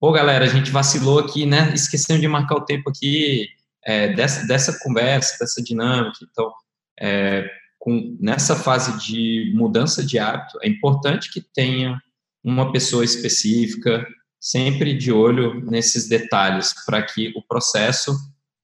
pô, 0.00 0.12
galera, 0.12 0.44
a 0.44 0.48
gente 0.48 0.70
vacilou 0.70 1.18
aqui, 1.18 1.46
né? 1.46 1.72
Esquecendo 1.74 2.20
de 2.20 2.28
marcar 2.28 2.56
o 2.56 2.64
tempo 2.64 2.88
aqui 2.90 3.46
é, 3.84 4.12
dessa, 4.12 4.46
dessa 4.46 4.78
conversa, 4.80 5.36
dessa 5.38 5.62
dinâmica. 5.62 6.18
Então, 6.30 6.52
é, 7.00 7.48
com, 7.78 8.16
nessa 8.20 8.56
fase 8.56 8.98
de 9.06 9.52
mudança 9.54 10.04
de 10.04 10.18
hábito, 10.18 10.58
é 10.62 10.68
importante 10.68 11.30
que 11.32 11.40
tenha 11.40 12.00
uma 12.42 12.72
pessoa 12.72 13.04
específica, 13.04 14.06
sempre 14.40 14.94
de 14.96 15.12
olho 15.12 15.60
nesses 15.64 16.08
detalhes, 16.08 16.74
para 16.84 17.02
que 17.02 17.32
o 17.36 17.42
processo 17.42 18.16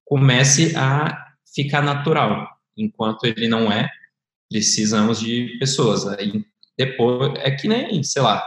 comece 0.05 0.77
a 0.77 1.35
ficar 1.55 1.83
natural. 1.83 2.49
Enquanto 2.77 3.25
ele 3.25 3.49
não 3.49 3.71
é, 3.71 3.89
precisamos 4.51 5.21
de 5.21 5.57
pessoas. 5.59 6.07
Aí, 6.07 6.45
depois 6.77 7.33
é 7.39 7.51
que 7.51 7.69
nem, 7.69 8.03
sei 8.03 8.23
lá, 8.23 8.45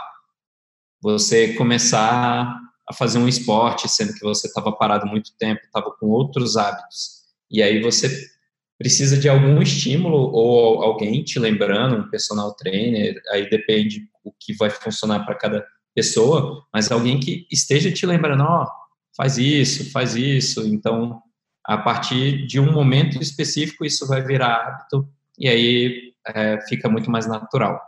você 1.01 1.53
começar 1.53 2.59
a 2.89 2.93
fazer 2.93 3.19
um 3.19 3.27
esporte, 3.27 3.87
sendo 3.89 4.13
que 4.13 4.21
você 4.21 4.47
estava 4.47 4.71
parado 4.71 5.05
muito 5.05 5.31
tempo, 5.37 5.61
estava 5.63 5.91
com 5.91 6.07
outros 6.07 6.55
hábitos, 6.55 7.17
e 7.51 7.61
aí 7.61 7.81
você 7.81 8.09
precisa 8.77 9.17
de 9.17 9.27
algum 9.27 9.61
estímulo 9.61 10.17
ou 10.17 10.83
alguém 10.83 11.23
te 11.23 11.39
lembrando, 11.39 11.97
um 11.97 12.09
personal 12.09 12.53
trainer, 12.55 13.19
aí 13.31 13.49
depende 13.49 14.07
o 14.23 14.31
que 14.31 14.53
vai 14.53 14.69
funcionar 14.69 15.25
para 15.25 15.35
cada 15.35 15.65
pessoa, 15.95 16.63
mas 16.71 16.91
alguém 16.91 17.19
que 17.19 17.47
esteja 17.51 17.91
te 17.91 18.05
lembrando, 18.05 18.43
ó, 18.43 18.63
oh, 18.63 18.67
faz 19.15 19.37
isso, 19.37 19.91
faz 19.91 20.15
isso, 20.15 20.67
então 20.67 21.19
a 21.65 21.77
partir 21.77 22.45
de 22.45 22.59
um 22.59 22.71
momento 22.71 23.21
específico 23.21 23.83
isso 23.83 24.07
vai 24.07 24.23
virar 24.23 24.55
hábito 24.55 25.09
e 25.37 25.49
aí 25.49 26.13
é, 26.27 26.61
fica 26.67 26.87
muito 26.87 27.11
mais 27.11 27.27
natural. 27.27 27.81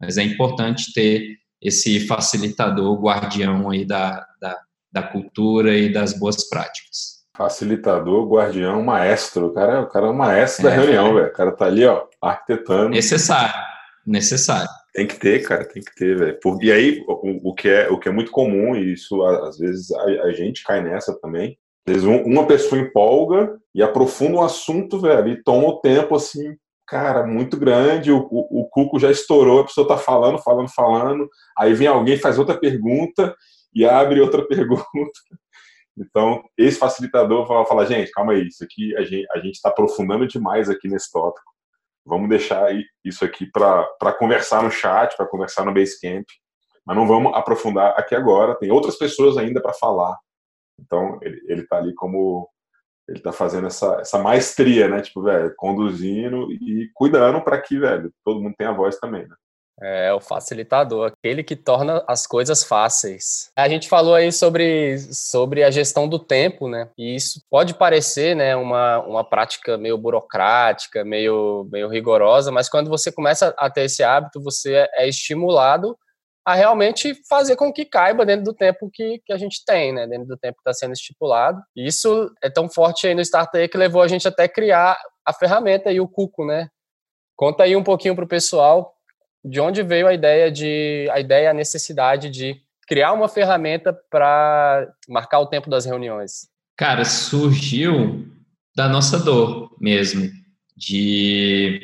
Mas 0.00 0.16
é 0.16 0.22
importante 0.22 0.92
ter 0.92 1.38
esse 1.60 2.06
facilitador, 2.06 2.98
guardião 2.98 3.70
aí 3.70 3.84
da, 3.84 4.26
da, 4.40 4.58
da 4.90 5.02
cultura 5.02 5.76
e 5.76 5.92
das 5.92 6.18
boas 6.18 6.48
práticas. 6.48 7.19
Facilitador, 7.40 8.28
guardião, 8.28 8.82
maestro. 8.82 9.46
O 9.46 9.54
cara, 9.54 9.80
o 9.80 9.86
cara 9.86 10.08
é 10.08 10.10
o 10.10 10.14
maestro 10.14 10.66
é, 10.66 10.68
da 10.68 10.76
reunião, 10.76 11.14
velho. 11.14 11.28
O 11.28 11.32
cara 11.32 11.50
tá 11.50 11.64
ali, 11.64 11.86
ó, 11.86 12.04
arquitetando. 12.20 12.90
Necessário, 12.90 13.54
necessário. 14.06 14.68
Tem 14.92 15.06
que 15.06 15.18
ter, 15.18 15.42
cara, 15.42 15.64
tem 15.64 15.82
que 15.82 15.94
ter, 15.94 16.18
velho. 16.18 16.38
E 16.60 16.70
aí, 16.70 17.02
o, 17.08 17.48
o, 17.48 17.54
que 17.54 17.66
é, 17.66 17.88
o 17.88 17.98
que 17.98 18.10
é 18.10 18.12
muito 18.12 18.30
comum, 18.30 18.76
e 18.76 18.92
isso 18.92 19.22
às 19.22 19.56
vezes 19.56 19.90
a, 19.90 20.02
a 20.24 20.32
gente 20.32 20.62
cai 20.62 20.82
nessa 20.82 21.18
também, 21.18 21.56
às 21.88 21.94
vezes 21.94 22.06
uma 22.06 22.46
pessoa 22.46 22.78
empolga 22.78 23.56
e 23.74 23.82
aprofunda 23.82 24.36
um 24.36 24.42
assunto, 24.42 25.00
velho, 25.00 25.28
e 25.28 25.42
toma 25.42 25.66
o 25.66 25.80
tempo, 25.80 26.14
assim, 26.14 26.54
cara, 26.86 27.26
muito 27.26 27.56
grande, 27.56 28.12
o, 28.12 28.18
o, 28.30 28.60
o 28.60 28.68
cuco 28.68 28.98
já 28.98 29.10
estourou, 29.10 29.60
a 29.60 29.64
pessoa 29.64 29.88
tá 29.88 29.96
falando, 29.96 30.36
falando, 30.36 30.68
falando, 30.68 31.26
aí 31.56 31.72
vem 31.72 31.86
alguém 31.86 32.18
faz 32.18 32.38
outra 32.38 32.58
pergunta 32.58 33.34
e 33.74 33.86
abre 33.86 34.20
outra 34.20 34.44
pergunta. 34.46 34.84
Então, 36.00 36.42
esse 36.56 36.78
facilitador 36.78 37.46
vai 37.46 37.66
falar, 37.66 37.84
gente, 37.84 38.10
calma 38.10 38.32
aí, 38.32 38.48
isso 38.48 38.64
aqui 38.64 38.96
a 38.96 39.02
gente 39.02 39.26
a 39.30 39.38
está 39.46 39.68
aprofundando 39.68 40.26
demais 40.26 40.70
aqui 40.70 40.88
nesse 40.88 41.12
tópico. 41.12 41.50
Vamos 42.06 42.30
deixar 42.30 42.70
isso 43.04 43.22
aqui 43.22 43.44
para 43.46 44.14
conversar 44.18 44.62
no 44.62 44.70
chat, 44.70 45.14
para 45.14 45.26
conversar 45.26 45.66
no 45.66 45.74
Basecamp, 45.74 46.24
mas 46.86 46.96
não 46.96 47.06
vamos 47.06 47.34
aprofundar 47.34 47.92
aqui 47.98 48.14
agora. 48.14 48.58
Tem 48.58 48.70
outras 48.70 48.96
pessoas 48.96 49.36
ainda 49.36 49.60
para 49.60 49.74
falar. 49.74 50.18
Então, 50.80 51.18
ele 51.22 51.60
está 51.60 51.76
ali 51.76 51.94
como 51.94 52.48
ele 53.06 53.20
tá 53.20 53.32
fazendo 53.32 53.66
essa, 53.66 53.96
essa 54.00 54.18
maestria, 54.18 54.88
né? 54.88 55.02
Tipo, 55.02 55.22
velho, 55.22 55.52
conduzindo 55.56 56.50
e 56.52 56.88
cuidando 56.94 57.42
para 57.42 57.60
que, 57.60 57.78
velho, 57.78 58.12
todo 58.24 58.40
mundo 58.40 58.54
tenha 58.56 58.72
voz 58.72 58.98
também, 58.98 59.26
né? 59.26 59.34
É 59.82 60.12
o 60.12 60.20
facilitador, 60.20 61.12
aquele 61.12 61.42
que 61.42 61.56
torna 61.56 62.04
as 62.06 62.26
coisas 62.26 62.62
fáceis. 62.62 63.50
A 63.56 63.68
gente 63.68 63.88
falou 63.88 64.14
aí 64.14 64.30
sobre, 64.30 64.98
sobre 64.98 65.64
a 65.64 65.70
gestão 65.70 66.06
do 66.06 66.18
tempo, 66.18 66.68
né? 66.68 66.88
E 66.98 67.14
isso 67.14 67.40
pode 67.48 67.74
parecer, 67.74 68.36
né, 68.36 68.54
uma, 68.54 68.98
uma 69.00 69.24
prática 69.24 69.78
meio 69.78 69.96
burocrática, 69.96 71.04
meio, 71.04 71.66
meio 71.72 71.88
rigorosa, 71.88 72.52
mas 72.52 72.68
quando 72.68 72.90
você 72.90 73.10
começa 73.10 73.54
a 73.56 73.70
ter 73.70 73.82
esse 73.82 74.02
hábito, 74.02 74.42
você 74.42 74.86
é 74.94 75.08
estimulado 75.08 75.96
a 76.44 76.54
realmente 76.54 77.14
fazer 77.28 77.56
com 77.56 77.72
que 77.72 77.84
caiba 77.84 78.24
dentro 78.24 78.44
do 78.44 78.54
tempo 78.54 78.90
que, 78.92 79.20
que 79.24 79.32
a 79.32 79.38
gente 79.38 79.64
tem, 79.64 79.92
né? 79.92 80.06
Dentro 80.06 80.26
do 80.26 80.36
tempo 80.36 80.56
que 80.56 80.68
está 80.68 80.72
sendo 80.72 80.92
estipulado. 80.92 81.62
E 81.76 81.86
isso 81.86 82.30
é 82.42 82.50
tão 82.50 82.68
forte 82.68 83.06
aí 83.06 83.14
no 83.14 83.20
Startup 83.20 83.68
que 83.68 83.78
levou 83.78 84.02
a 84.02 84.08
gente 84.08 84.26
até 84.26 84.48
criar 84.48 84.98
a 85.24 85.32
ferramenta 85.32 85.92
e 85.92 86.00
o 86.00 86.08
Cuco, 86.08 86.44
né? 86.44 86.68
Conta 87.36 87.64
aí 87.64 87.76
um 87.76 87.84
pouquinho 87.84 88.14
para 88.14 88.24
o 88.24 88.28
pessoal 88.28 88.94
de 89.44 89.60
onde 89.60 89.82
veio 89.82 90.06
a 90.06 90.14
ideia 90.14 90.50
de 90.50 91.08
a 91.10 91.20
ideia, 91.20 91.50
a 91.50 91.54
necessidade 91.54 92.30
de 92.30 92.60
criar 92.86 93.12
uma 93.12 93.28
ferramenta 93.28 93.92
para 94.10 94.88
marcar 95.08 95.40
o 95.40 95.46
tempo 95.46 95.70
das 95.70 95.84
reuniões. 95.84 96.48
Cara, 96.76 97.04
surgiu 97.04 98.26
da 98.74 98.88
nossa 98.88 99.18
dor 99.18 99.76
mesmo, 99.80 100.28
de 100.76 101.80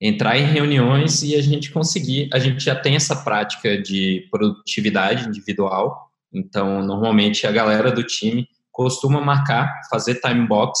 entrar 0.00 0.38
em 0.38 0.44
reuniões 0.44 1.22
e 1.22 1.36
a 1.36 1.42
gente 1.42 1.70
conseguir. 1.70 2.28
A 2.32 2.38
gente 2.38 2.64
já 2.64 2.74
tem 2.74 2.96
essa 2.96 3.14
prática 3.14 3.80
de 3.80 4.26
produtividade 4.30 5.28
individual, 5.28 6.10
então 6.32 6.82
normalmente 6.82 7.46
a 7.46 7.52
galera 7.52 7.92
do 7.92 8.02
time 8.02 8.48
costuma 8.72 9.20
marcar, 9.20 9.70
fazer 9.90 10.16
time 10.16 10.46
box, 10.46 10.80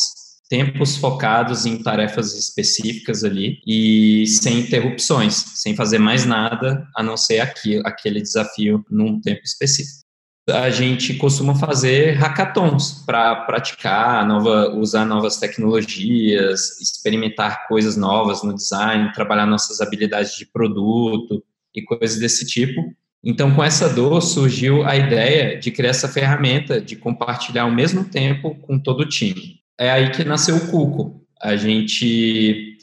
tempos 0.50 0.96
focados 0.96 1.64
em 1.64 1.82
tarefas 1.82 2.34
específicas 2.34 3.24
ali 3.24 3.62
e 3.66 4.26
sem 4.26 4.58
interrupções, 4.58 5.34
sem 5.54 5.74
fazer 5.74 5.98
mais 5.98 6.26
nada 6.26 6.86
a 6.96 7.02
não 7.02 7.16
ser 7.16 7.40
aqui, 7.40 7.80
aquele 7.84 8.20
desafio 8.20 8.84
num 8.90 9.20
tempo 9.20 9.42
específico 9.44 10.00
a 10.48 10.70
gente 10.70 11.14
costuma 11.14 11.54
fazer 11.54 12.12
hackathons 12.12 13.04
para 13.06 13.36
praticar, 13.44 14.26
nova, 14.26 14.70
usar 14.74 15.04
novas 15.04 15.36
tecnologias, 15.36 16.80
experimentar 16.80 17.68
coisas 17.68 17.96
novas 17.96 18.42
no 18.42 18.54
design, 18.54 19.12
trabalhar 19.12 19.46
nossas 19.46 19.80
habilidades 19.80 20.36
de 20.36 20.46
produto 20.46 21.42
e 21.74 21.82
coisas 21.82 22.18
desse 22.18 22.46
tipo. 22.46 22.92
Então, 23.22 23.54
com 23.54 23.62
essa 23.62 23.88
dor, 23.88 24.20
surgiu 24.22 24.82
a 24.84 24.96
ideia 24.96 25.58
de 25.58 25.70
criar 25.70 25.90
essa 25.90 26.08
ferramenta 26.08 26.80
de 26.80 26.96
compartilhar 26.96 27.62
ao 27.62 27.70
mesmo 27.70 28.04
tempo 28.04 28.54
com 28.62 28.78
todo 28.78 29.00
o 29.00 29.08
time. 29.08 29.59
É 29.80 29.90
aí 29.90 30.10
que 30.10 30.22
nasceu 30.24 30.56
o 30.56 30.70
Cuco. 30.70 31.26
A 31.40 31.56
gente 31.56 32.76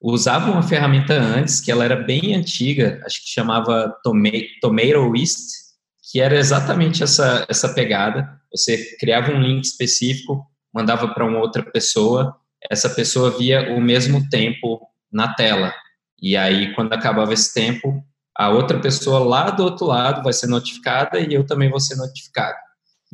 usava 0.00 0.52
uma 0.52 0.62
ferramenta 0.62 1.14
antes, 1.14 1.60
que 1.60 1.72
ela 1.72 1.84
era 1.84 1.96
bem 1.96 2.36
antiga, 2.36 3.02
acho 3.04 3.20
que 3.22 3.28
chamava 3.28 3.92
Tomato 4.04 4.72
que 6.12 6.20
era 6.20 6.38
exatamente 6.38 7.02
essa, 7.02 7.44
essa 7.48 7.74
pegada. 7.74 8.40
Você 8.54 8.96
criava 9.00 9.32
um 9.32 9.40
link 9.40 9.64
específico, 9.64 10.46
mandava 10.72 11.08
para 11.08 11.26
uma 11.26 11.40
outra 11.40 11.60
pessoa, 11.60 12.36
essa 12.70 12.88
pessoa 12.88 13.36
via 13.36 13.74
o 13.74 13.80
mesmo 13.80 14.28
tempo 14.28 14.80
na 15.12 15.34
tela. 15.34 15.74
E 16.22 16.36
aí, 16.36 16.72
quando 16.74 16.92
acabava 16.92 17.34
esse 17.34 17.52
tempo, 17.52 18.00
a 18.36 18.50
outra 18.50 18.78
pessoa 18.78 19.18
lá 19.18 19.50
do 19.50 19.64
outro 19.64 19.86
lado 19.86 20.22
vai 20.22 20.32
ser 20.32 20.46
notificada 20.46 21.18
e 21.18 21.34
eu 21.34 21.44
também 21.44 21.68
vou 21.68 21.80
ser 21.80 21.96
notificado. 21.96 22.56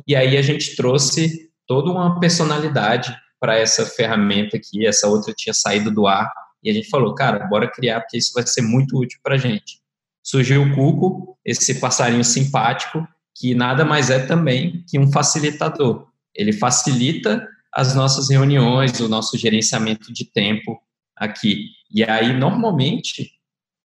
E 0.07 0.15
aí 0.15 0.37
a 0.37 0.41
gente 0.43 0.75
trouxe 0.75 1.49
toda 1.65 1.89
uma 1.89 2.19
personalidade 2.19 3.15
para 3.41 3.57
essa 3.57 3.85
ferramenta 3.85 4.55
aqui, 4.55 4.85
essa 4.85 5.07
outra 5.07 5.33
tinha 5.35 5.53
saído 5.53 5.91
do 5.91 6.05
ar, 6.07 6.31
e 6.63 6.69
a 6.69 6.73
gente 6.73 6.89
falou, 6.89 7.15
cara, 7.15 7.47
bora 7.47 7.69
criar, 7.69 8.01
porque 8.01 8.17
isso 8.17 8.31
vai 8.33 8.45
ser 8.45 8.61
muito 8.61 8.97
útil 8.97 9.19
para 9.23 9.35
a 9.35 9.37
gente. 9.37 9.81
Surgiu 10.23 10.61
o 10.61 10.75
Cuco, 10.75 11.35
esse 11.43 11.79
passarinho 11.79 12.23
simpático, 12.23 13.05
que 13.35 13.55
nada 13.55 13.83
mais 13.83 14.11
é 14.11 14.23
também 14.23 14.85
que 14.87 14.99
um 14.99 15.11
facilitador. 15.11 16.07
Ele 16.35 16.53
facilita 16.53 17.47
as 17.73 17.95
nossas 17.95 18.29
reuniões, 18.29 18.99
o 18.99 19.09
nosso 19.09 19.37
gerenciamento 19.37 20.13
de 20.13 20.25
tempo 20.25 20.79
aqui. 21.17 21.69
E 21.89 22.03
aí, 22.03 22.37
normalmente, 22.37 23.31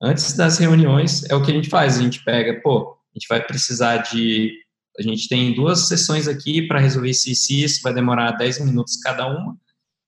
antes 0.02 0.36
das 0.36 0.58
reuniões, 0.58 1.24
é 1.30 1.36
o 1.36 1.44
que 1.44 1.52
a 1.52 1.54
gente 1.54 1.70
faz. 1.70 1.98
A 1.98 2.02
gente 2.02 2.24
pega, 2.24 2.60
pô, 2.62 2.98
a 3.14 3.18
gente 3.18 3.28
vai 3.30 3.42
precisar 3.42 3.98
de. 3.98 4.54
A 4.98 5.02
gente 5.02 5.28
tem 5.30 5.54
duas 5.54 5.88
sessões 5.88 6.28
aqui 6.28 6.68
para 6.68 6.80
resolver 6.80 7.10
isso 7.10 7.30
e 7.30 7.64
isso, 7.64 7.82
vai 7.84 7.94
demorar 7.94 8.32
10 8.32 8.66
minutos 8.66 8.98
cada 8.98 9.28
uma. 9.28 9.56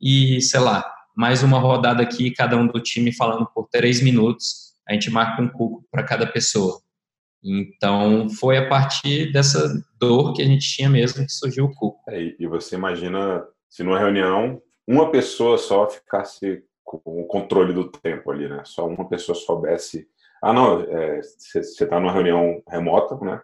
E, 0.02 0.42
sei 0.42 0.60
lá, 0.60 0.84
mais 1.16 1.44
uma 1.44 1.60
rodada 1.60 2.02
aqui, 2.02 2.32
cada 2.32 2.58
um 2.58 2.66
do 2.66 2.80
time 2.80 3.14
falando 3.14 3.46
por 3.54 3.68
três 3.70 4.02
minutos, 4.02 4.74
a 4.88 4.94
gente 4.94 5.12
marca 5.12 5.42
um 5.42 5.50
cuco 5.50 5.86
para 5.92 6.04
cada 6.04 6.26
pessoa. 6.26 6.82
Então, 7.44 8.30
foi 8.30 8.58
a 8.58 8.68
partir 8.68 9.32
dessa 9.32 9.72
dor 10.00 10.34
que 10.34 10.42
a 10.42 10.46
gente 10.46 10.68
tinha 10.76 10.90
mesmo 10.90 11.26
que 11.26 11.32
surgiu 11.32 11.66
o 11.66 11.74
cuco. 11.74 12.00
É, 12.10 12.36
e 12.40 12.48
você 12.48 12.76
imagina 12.76 13.46
se 13.70 13.84
numa 13.84 14.00
reunião 14.00 14.62
uma 14.88 15.12
pessoa 15.12 15.58
só 15.58 15.88
ficasse 15.90 16.64
com 16.84 17.00
o 17.06 17.26
controle 17.26 17.74
do 17.74 17.90
tempo 17.90 18.32
ali, 18.32 18.50
né? 18.50 18.64
Só 18.66 18.88
uma 18.88 19.08
pessoa 19.08 19.36
soubesse. 19.36 20.08
Ah, 20.42 20.52
não, 20.52 20.80
você 20.80 21.60
é, 21.60 21.62
está 21.62 22.00
numa 22.00 22.12
reunião 22.12 22.64
remota, 22.68 23.16
né? 23.24 23.40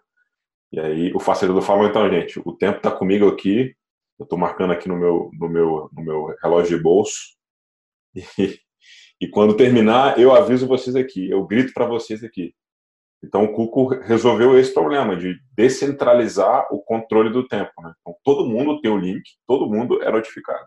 E 0.72 0.80
aí 0.80 1.12
o 1.14 1.20
facilitador 1.20 1.62
fala, 1.62 1.88
então, 1.88 2.08
gente, 2.10 2.40
o 2.44 2.52
tempo 2.52 2.78
está 2.78 2.90
comigo 2.90 3.28
aqui, 3.28 3.74
eu 4.18 4.24
estou 4.24 4.38
marcando 4.38 4.72
aqui 4.72 4.88
no 4.88 4.96
meu, 4.96 5.30
no, 5.38 5.48
meu, 5.48 5.90
no 5.92 6.02
meu 6.02 6.34
relógio 6.42 6.76
de 6.76 6.82
bolso, 6.82 7.36
e, 8.14 8.58
e 9.20 9.28
quando 9.28 9.56
terminar, 9.56 10.18
eu 10.18 10.34
aviso 10.34 10.66
vocês 10.66 10.96
aqui, 10.96 11.30
eu 11.30 11.46
grito 11.46 11.72
para 11.72 11.86
vocês 11.86 12.24
aqui. 12.24 12.54
Então, 13.22 13.44
o 13.44 13.52
Cuco 13.52 13.88
resolveu 14.02 14.58
esse 14.58 14.72
problema 14.72 15.16
de 15.16 15.38
descentralizar 15.52 16.66
o 16.70 16.80
controle 16.82 17.30
do 17.30 17.46
tempo. 17.46 17.72
Né? 17.82 17.92
Então, 18.00 18.14
todo 18.22 18.46
mundo 18.46 18.80
tem 18.80 18.90
o 18.90 18.98
link, 18.98 19.22
todo 19.46 19.68
mundo 19.68 20.02
é 20.02 20.10
notificado. 20.10 20.66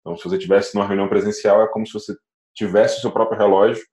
Então, 0.00 0.16
se 0.16 0.24
você 0.24 0.38
tivesse 0.38 0.74
numa 0.74 0.86
reunião 0.86 1.08
presencial, 1.08 1.62
é 1.62 1.68
como 1.68 1.86
se 1.86 1.92
você 1.92 2.14
tivesse 2.54 2.98
o 2.98 3.00
seu 3.00 3.10
próprio 3.10 3.38
relógio 3.38 3.84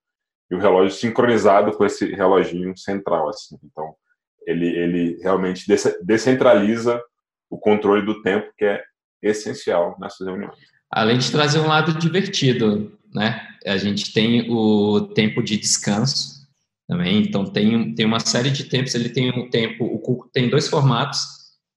e 0.50 0.56
o 0.56 0.60
relógio 0.60 0.92
sincronizado 0.92 1.76
com 1.76 1.86
esse 1.86 2.14
reloginho 2.14 2.78
central. 2.78 3.30
Assim. 3.30 3.58
Então, 3.64 3.96
ele, 4.46 4.68
ele 4.68 5.20
realmente 5.22 5.66
descentraliza 6.04 7.02
o 7.50 7.58
controle 7.58 8.06
do 8.06 8.22
tempo, 8.22 8.52
que 8.58 8.66
é 8.66 8.82
essencial 9.22 9.98
nessas 10.00 10.26
reuniões 10.26 10.58
além 10.92 11.18
de 11.18 11.32
trazer 11.32 11.60
um 11.60 11.68
lado 11.68 11.94
divertido, 11.94 12.92
né? 13.14 13.48
A 13.66 13.78
gente 13.78 14.12
tem 14.12 14.52
o 14.52 15.02
tempo 15.14 15.42
de 15.42 15.58
descanso 15.58 16.42
também, 16.88 17.22
então 17.22 17.46
tem, 17.46 17.96
tem 17.96 18.06
uma 18.06 18.20
série 18.20 18.50
de 18.50 18.66
tempos, 18.66 18.94
ele 18.94 19.10
tem 19.10 19.32
um 19.32 19.50
tempo, 19.50 19.86
o 19.86 20.00
Cuco 20.00 20.30
tem 20.34 20.50
dois 20.50 20.68
formatos, 20.68 21.22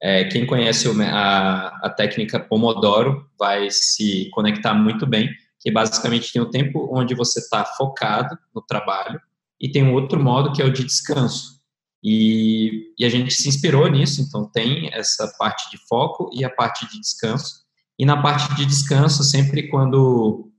é, 0.03 0.25
quem 0.25 0.45
conhece 0.45 0.89
a, 1.03 1.69
a 1.83 1.91
técnica 1.91 2.41
Pomodoro 2.41 3.25
vai 3.39 3.71
se 3.71 4.29
conectar 4.33 4.75
muito 4.75 5.07
bem, 5.07 5.31
que 5.61 5.71
basicamente 5.71 6.33
tem 6.33 6.43
o 6.43 6.51
tempo 6.51 6.91
onde 6.93 7.15
você 7.15 7.39
está 7.39 7.65
focado 7.65 8.37
no 8.55 8.61
trabalho 8.61 9.21
e 9.61 9.71
tem 9.71 9.85
um 9.85 9.95
outro 9.95 10.23
modo 10.23 10.53
que 10.53 10.61
é 10.61 10.65
o 10.65 10.73
de 10.73 10.85
descanso. 10.85 11.61
E, 12.05 12.93
e 12.99 13.05
a 13.05 13.09
gente 13.09 13.33
se 13.33 13.49
inspirou 13.49 13.89
nisso, 13.89 14.21
então 14.21 14.45
tem 14.45 14.91
essa 14.93 15.27
parte 15.39 15.71
de 15.71 15.79
foco 15.89 16.29
e 16.35 16.45
a 16.45 16.51
parte 16.51 16.87
de 16.91 17.01
descanso. 17.01 17.65
E 17.99 18.05
na 18.05 18.21
parte 18.21 18.55
de 18.55 18.67
descanso, 18.67 19.25
sempre 19.25 19.69
quando 19.69 20.51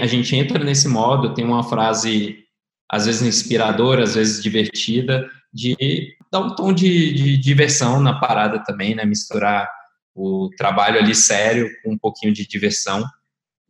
a 0.00 0.06
gente 0.06 0.36
entra 0.36 0.62
nesse 0.62 0.86
modo, 0.86 1.34
tem 1.34 1.44
uma 1.44 1.64
frase, 1.64 2.44
às 2.88 3.06
vezes 3.06 3.22
inspiradora, 3.22 4.04
às 4.04 4.14
vezes 4.14 4.40
divertida, 4.40 5.28
de 5.52 6.14
dar 6.30 6.38
um 6.38 6.54
tom 6.54 6.72
de, 6.72 7.12
de 7.12 7.36
diversão 7.36 8.00
na 8.00 8.20
parada 8.20 8.62
também, 8.62 8.94
né? 8.94 9.04
Misturar 9.04 9.68
o 10.14 10.50
trabalho 10.56 11.00
ali 11.00 11.14
sério 11.14 11.68
com 11.82 11.94
um 11.94 11.98
pouquinho 11.98 12.32
de 12.32 12.46
diversão 12.46 13.04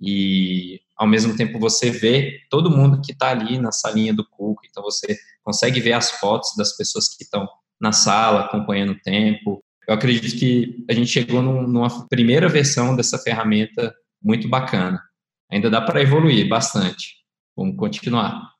e 0.00 0.80
ao 0.96 1.06
mesmo 1.06 1.36
tempo 1.36 1.58
você 1.58 1.90
vê 1.90 2.40
todo 2.50 2.70
mundo 2.70 3.00
que 3.00 3.12
está 3.12 3.30
ali 3.30 3.58
na 3.58 3.70
salinha 3.70 4.12
do 4.12 4.28
Cuco, 4.28 4.62
então 4.68 4.82
você 4.82 5.16
consegue 5.42 5.80
ver 5.80 5.92
as 5.92 6.10
fotos 6.12 6.50
das 6.56 6.76
pessoas 6.76 7.08
que 7.08 7.24
estão 7.24 7.48
na 7.80 7.92
sala 7.92 8.42
acompanhando 8.42 8.92
o 8.92 9.00
tempo, 9.00 9.62
eu 9.88 9.94
acredito 9.94 10.38
que 10.38 10.84
a 10.88 10.92
gente 10.92 11.08
chegou 11.08 11.42
num, 11.42 11.62
numa 11.66 12.08
primeira 12.08 12.48
versão 12.48 12.94
dessa 12.94 13.18
ferramenta 13.18 13.92
muito 14.22 14.48
bacana. 14.48 15.02
Ainda 15.50 15.68
dá 15.68 15.80
para 15.80 16.00
evoluir 16.00 16.48
bastante. 16.48 17.16
Vamos 17.56 17.76
continuar. 17.76 18.52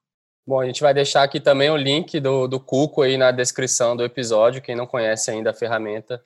Bom, 0.47 0.61
a 0.61 0.66
gente 0.66 0.83
vai 0.83 0.92
deixar 0.92 1.23
aqui 1.23 1.38
também 1.38 1.71
o 1.71 1.77
link 1.77 2.18
do, 2.18 2.49
do 2.49 2.59
Cuco 2.59 3.03
aí 3.03 3.16
na 3.16 3.31
descrição 3.31 3.97
do 3.97 4.05
episódio. 4.05 4.61
Quem 4.61 4.75
não 4.75 4.87
conhece 4.87 5.31
ainda 5.31 5.51
a 5.51 5.55
ferramenta, 5.55 6.23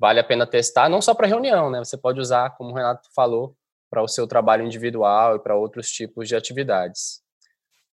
vale 0.00 0.18
a 0.18 0.24
pena 0.24 0.46
testar, 0.46 0.88
não 0.88 1.02
só 1.02 1.14
para 1.14 1.26
reunião, 1.26 1.70
né? 1.70 1.78
Você 1.80 1.98
pode 1.98 2.18
usar, 2.18 2.56
como 2.56 2.70
o 2.70 2.74
Renato 2.74 3.08
falou, 3.14 3.54
para 3.90 4.02
o 4.02 4.08
seu 4.08 4.26
trabalho 4.26 4.64
individual 4.64 5.36
e 5.36 5.38
para 5.38 5.54
outros 5.54 5.90
tipos 5.90 6.26
de 6.26 6.34
atividades. 6.34 7.20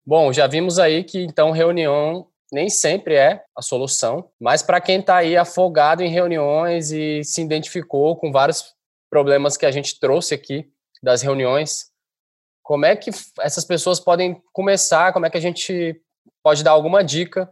Bom, 0.07 0.33
já 0.33 0.47
vimos 0.47 0.79
aí 0.79 1.05
que 1.05 1.23
então 1.23 1.51
reunião 1.51 2.27
nem 2.53 2.69
sempre 2.69 3.15
é 3.15 3.45
a 3.57 3.63
solução, 3.63 4.29
mas 4.41 4.63
para 4.63 4.81
quem 4.81 4.99
está 4.99 5.17
aí 5.17 5.37
afogado 5.37 6.03
em 6.03 6.09
reuniões 6.09 6.91
e 6.91 7.23
se 7.23 7.41
identificou 7.41 8.17
com 8.17 8.33
vários 8.33 8.75
problemas 9.09 9.57
que 9.57 9.67
a 9.67 9.71
gente 9.71 9.99
trouxe 10.01 10.35
aqui 10.35 10.69
das 11.03 11.23
reuniões, 11.23 11.91
como 12.63 12.85
é 12.85 12.95
que 12.95 13.11
essas 13.41 13.65
pessoas 13.65 13.99
podem 13.99 14.41
começar? 14.53 15.13
Como 15.13 15.27
é 15.27 15.31
que 15.31 15.37
a 15.37 15.41
gente 15.41 16.01
pode 16.43 16.63
dar 16.63 16.73
alguma 16.73 17.03
dica 17.03 17.51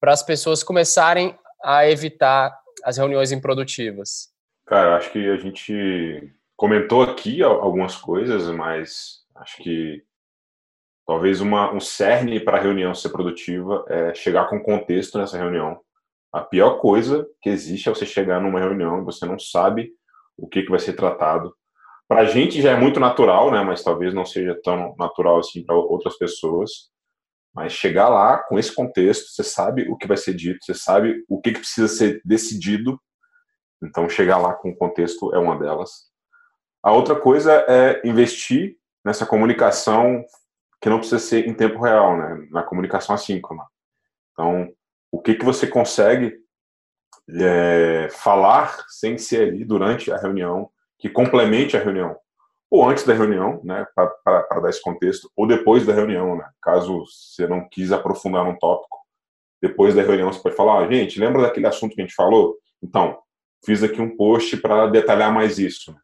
para 0.00 0.12
as 0.12 0.22
pessoas 0.22 0.62
começarem 0.62 1.38
a 1.62 1.88
evitar 1.88 2.58
as 2.84 2.96
reuniões 2.96 3.32
improdutivas? 3.32 4.30
Cara, 4.66 4.96
acho 4.96 5.10
que 5.10 5.28
a 5.28 5.36
gente 5.36 6.32
comentou 6.56 7.02
aqui 7.02 7.42
algumas 7.42 7.96
coisas, 7.96 8.46
mas 8.48 9.20
acho 9.36 9.62
que 9.62 10.02
Talvez 11.12 11.42
uma, 11.42 11.70
um 11.70 11.78
cerne 11.78 12.40
para 12.40 12.56
a 12.56 12.60
reunião 12.60 12.94
ser 12.94 13.10
produtiva 13.10 13.84
é 13.86 14.14
chegar 14.14 14.48
com 14.48 14.62
contexto 14.62 15.18
nessa 15.18 15.36
reunião. 15.36 15.78
A 16.32 16.40
pior 16.40 16.78
coisa 16.78 17.28
que 17.42 17.50
existe 17.50 17.86
é 17.86 17.94
você 17.94 18.06
chegar 18.06 18.40
numa 18.40 18.58
reunião 18.58 18.98
e 18.98 19.04
você 19.04 19.26
não 19.26 19.38
sabe 19.38 19.92
o 20.38 20.48
que, 20.48 20.62
que 20.62 20.70
vai 20.70 20.78
ser 20.78 20.94
tratado. 20.94 21.54
Para 22.08 22.22
a 22.22 22.24
gente 22.24 22.62
já 22.62 22.70
é 22.70 22.80
muito 22.80 22.98
natural, 22.98 23.50
né? 23.52 23.62
Mas 23.62 23.84
talvez 23.84 24.14
não 24.14 24.24
seja 24.24 24.58
tão 24.64 24.94
natural 24.98 25.40
assim 25.40 25.62
para 25.62 25.76
outras 25.76 26.16
pessoas. 26.16 26.90
Mas 27.54 27.74
chegar 27.74 28.08
lá 28.08 28.38
com 28.38 28.58
esse 28.58 28.74
contexto, 28.74 29.28
você 29.28 29.44
sabe 29.44 29.86
o 29.90 29.98
que 29.98 30.08
vai 30.08 30.16
ser 30.16 30.32
dito, 30.32 30.64
você 30.64 30.72
sabe 30.72 31.22
o 31.28 31.42
que, 31.42 31.52
que 31.52 31.60
precisa 31.60 31.88
ser 31.88 32.22
decidido. 32.24 32.98
Então, 33.84 34.08
chegar 34.08 34.38
lá 34.38 34.54
com 34.54 34.70
o 34.70 34.76
contexto 34.76 35.30
é 35.34 35.38
uma 35.38 35.58
delas. 35.58 35.90
A 36.82 36.90
outra 36.90 37.14
coisa 37.14 37.66
é 37.68 38.00
investir 38.02 38.76
nessa 39.04 39.26
comunicação 39.26 40.24
que 40.82 40.90
não 40.90 40.98
precisa 40.98 41.20
ser 41.20 41.46
em 41.46 41.54
tempo 41.54 41.80
real, 41.80 42.16
né? 42.16 42.48
Na 42.50 42.64
comunicação 42.64 43.14
assíncrona. 43.14 43.62
Então, 44.32 44.68
o 45.12 45.20
que 45.20 45.34
que 45.36 45.44
você 45.44 45.66
consegue 45.66 46.36
é, 47.40 48.08
falar 48.10 48.76
sem 48.88 49.16
ser 49.16 49.48
ali 49.48 49.64
durante 49.64 50.10
a 50.10 50.16
reunião, 50.18 50.68
que 50.98 51.08
complemente 51.08 51.76
a 51.76 51.80
reunião, 51.80 52.16
ou 52.68 52.88
antes 52.88 53.04
da 53.04 53.14
reunião, 53.14 53.60
né, 53.62 53.86
para 53.94 54.60
dar 54.60 54.70
esse 54.70 54.82
contexto, 54.82 55.30
ou 55.36 55.46
depois 55.46 55.86
da 55.86 55.92
reunião, 55.92 56.36
né, 56.36 56.48
caso 56.60 57.04
você 57.06 57.46
não 57.46 57.68
quis 57.68 57.92
aprofundar 57.92 58.44
num 58.44 58.58
tópico, 58.58 58.98
depois 59.60 59.94
da 59.94 60.02
reunião 60.02 60.32
você 60.32 60.40
pode 60.42 60.56
falar, 60.56 60.80
ah, 60.80 60.90
gente, 60.90 61.20
lembra 61.20 61.42
daquele 61.42 61.66
assunto 61.66 61.94
que 61.94 62.00
a 62.00 62.04
gente 62.04 62.14
falou? 62.14 62.56
Então, 62.82 63.20
fiz 63.64 63.82
aqui 63.82 64.00
um 64.00 64.16
post 64.16 64.56
para 64.56 64.88
detalhar 64.88 65.32
mais 65.32 65.58
isso. 65.58 65.94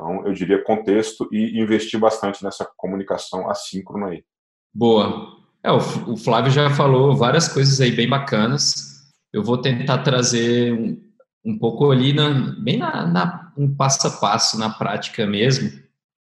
Então, 0.00 0.26
eu 0.26 0.32
diria 0.32 0.64
contexto 0.64 1.28
e 1.30 1.60
investir 1.60 2.00
bastante 2.00 2.42
nessa 2.42 2.66
comunicação 2.74 3.50
assíncrona 3.50 4.06
aí. 4.06 4.24
Boa. 4.72 5.36
É, 5.62 5.70
o 5.70 6.16
Flávio 6.16 6.50
já 6.50 6.70
falou 6.70 7.14
várias 7.14 7.48
coisas 7.48 7.78
aí 7.82 7.92
bem 7.92 8.08
bacanas. 8.08 9.10
Eu 9.30 9.44
vou 9.44 9.60
tentar 9.60 9.98
trazer 9.98 10.72
um, 10.72 10.98
um 11.44 11.58
pouco 11.58 11.90
ali, 11.90 12.14
na, 12.14 12.30
bem 12.58 12.78
na, 12.78 13.06
na, 13.06 13.52
um 13.58 13.76
passo 13.76 14.06
a 14.06 14.10
passo, 14.10 14.58
na 14.58 14.70
prática 14.70 15.26
mesmo, 15.26 15.70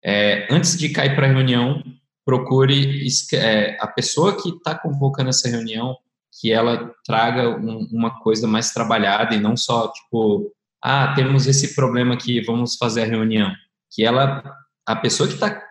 é, 0.02 0.48
antes 0.50 0.78
de 0.78 0.88
cair 0.88 1.14
para 1.14 1.28
a 1.28 1.32
reunião, 1.32 1.84
procure 2.26 3.06
é, 3.34 3.78
a 3.82 3.88
pessoa 3.88 4.42
que 4.42 4.48
está 4.48 4.76
convocando 4.76 5.30
essa 5.30 5.50
reunião, 5.50 5.98
que 6.40 6.54
ela 6.54 6.94
traga 7.06 7.50
um, 7.50 7.86
uma 7.92 8.18
coisa 8.22 8.48
mais 8.48 8.72
trabalhada 8.72 9.36
e 9.36 9.42
não 9.42 9.58
só, 9.58 9.92
tipo, 9.92 10.54
ah, 10.84 11.14
temos 11.16 11.48
esse 11.48 11.76
problema 11.76 12.14
aqui, 12.14 12.42
vamos 12.42 12.76
fazer 12.76 13.04
a 13.04 13.06
reunião. 13.06 13.52
Que 13.92 14.06
ela, 14.06 14.44
a 14.86 14.96
pessoa 14.96 15.28
que 15.28 15.36
está 15.36 15.62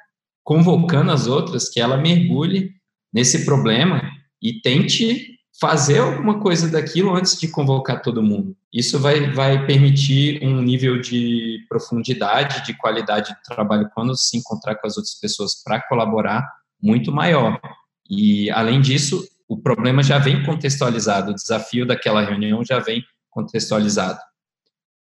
convocando 0.43 1.11
as 1.11 1.27
outras, 1.27 1.69
que 1.69 1.81
ela 1.81 1.97
mergulhe 1.97 2.73
nesse 3.13 3.45
problema 3.45 4.03
e 4.43 4.61
tente 4.61 5.37
fazer 5.59 5.99
alguma 5.99 6.39
coisa 6.41 6.69
daquilo 6.69 7.15
antes 7.15 7.39
de 7.39 7.49
convocar 7.49 8.03
todo 8.03 8.23
mundo. 8.23 8.55
Isso 8.73 8.99
vai, 8.99 9.33
vai 9.33 9.67
permitir 9.67 10.45
um 10.45 10.61
nível 10.61 11.01
de 11.01 11.65
profundidade, 11.69 12.65
de 12.67 12.75
qualidade 12.77 13.35
de 13.35 13.43
trabalho 13.43 13.89
quando 13.95 14.15
se 14.17 14.37
encontrar 14.37 14.75
com 14.75 14.87
as 14.87 14.97
outras 14.97 15.15
pessoas 15.15 15.55
para 15.65 15.81
colaborar 15.81 16.47
muito 16.81 17.11
maior. 17.11 17.59
E, 18.09 18.51
além 18.51 18.81
disso, 18.81 19.27
o 19.49 19.57
problema 19.57 20.03
já 20.03 20.19
vem 20.19 20.45
contextualizado, 20.45 21.31
o 21.31 21.35
desafio 21.35 21.87
daquela 21.87 22.21
reunião 22.21 22.63
já 22.65 22.79
vem 22.79 23.03
contextualizado. 23.31 24.21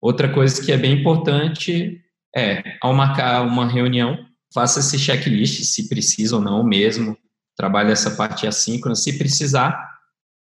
Outra 0.07 0.33
coisa 0.33 0.63
que 0.63 0.71
é 0.71 0.77
bem 0.77 0.93
importante 0.93 2.01
é, 2.33 2.77
ao 2.81 2.93
marcar 2.93 3.41
uma 3.41 3.67
reunião, 3.69 4.17
faça 4.53 4.79
esse 4.79 4.97
checklist, 4.97 5.65
se 5.65 5.89
precisa 5.89 6.37
ou 6.37 6.41
não 6.41 6.63
mesmo, 6.63 7.17
trabalhe 7.57 7.91
essa 7.91 8.11
parte 8.11 8.47
assíncrona, 8.47 8.95
se 8.95 9.17
precisar, 9.17 9.77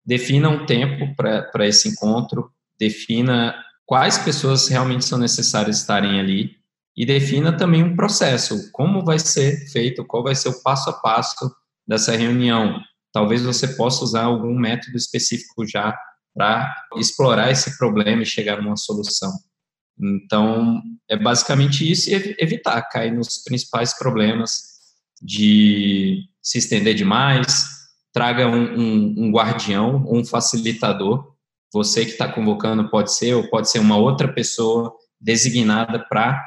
defina 0.05 0.49
um 0.49 0.67
tempo 0.67 1.15
para 1.15 1.65
esse 1.65 1.91
encontro, 1.91 2.51
defina 2.77 3.55
quais 3.87 4.19
pessoas 4.19 4.67
realmente 4.67 5.05
são 5.05 5.17
necessárias 5.17 5.79
estarem 5.79 6.19
ali 6.19 6.57
e 6.97 7.07
defina 7.07 7.57
também 7.57 7.85
um 7.85 7.95
processo, 7.95 8.69
como 8.73 9.05
vai 9.05 9.21
ser 9.21 9.71
feito, 9.71 10.05
qual 10.05 10.25
vai 10.25 10.35
ser 10.35 10.49
o 10.49 10.61
passo 10.61 10.91
a 10.91 10.95
passo 10.95 11.55
dessa 11.87 12.17
reunião. 12.17 12.81
Talvez 13.13 13.45
você 13.45 13.69
possa 13.69 14.03
usar 14.03 14.25
algum 14.25 14.59
método 14.59 14.97
específico 14.97 15.65
já 15.65 15.97
para 16.35 16.69
explorar 16.97 17.53
esse 17.53 17.79
problema 17.79 18.23
e 18.23 18.27
chegar 18.27 18.61
numa 18.61 18.77
solução. 18.77 19.31
Então, 20.03 20.83
é 21.09 21.17
basicamente 21.17 21.89
isso 21.89 22.11
e 22.11 22.37
evitar 22.39 22.83
cair 22.83 23.13
nos 23.13 23.39
principais 23.45 23.97
problemas 23.97 24.73
de 25.23 26.25
se 26.43 26.59
estender 26.59 26.95
demais, 26.95 27.69
traga 28.13 28.49
um, 28.49 28.79
um, 28.79 29.15
um 29.19 29.31
guardião, 29.31 30.05
um 30.11 30.25
facilitador. 30.25 31.33
Você 31.73 32.05
que 32.05 32.13
está 32.13 32.31
convocando 32.31 32.91
pode 32.91 33.15
ser, 33.15 33.35
ou 33.35 33.49
pode 33.49 33.71
ser 33.71 33.79
uma 33.79 33.97
outra 33.97 34.31
pessoa 34.33 34.93
designada 35.21 36.05
para 36.09 36.43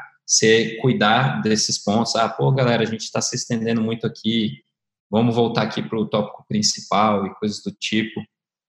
cuidar 0.82 1.42
desses 1.42 1.82
pontos. 1.82 2.16
Ah, 2.16 2.28
pô, 2.28 2.52
galera, 2.52 2.84
a 2.84 2.86
gente 2.86 3.02
está 3.02 3.22
se 3.22 3.36
estendendo 3.36 3.82
muito 3.82 4.06
aqui. 4.06 4.62
Vamos 5.10 5.36
voltar 5.36 5.64
aqui 5.64 5.82
para 5.82 5.98
o 5.98 6.08
tópico 6.08 6.46
principal 6.48 7.26
e 7.26 7.34
coisas 7.36 7.64
do 7.64 7.72
tipo. 7.72 8.22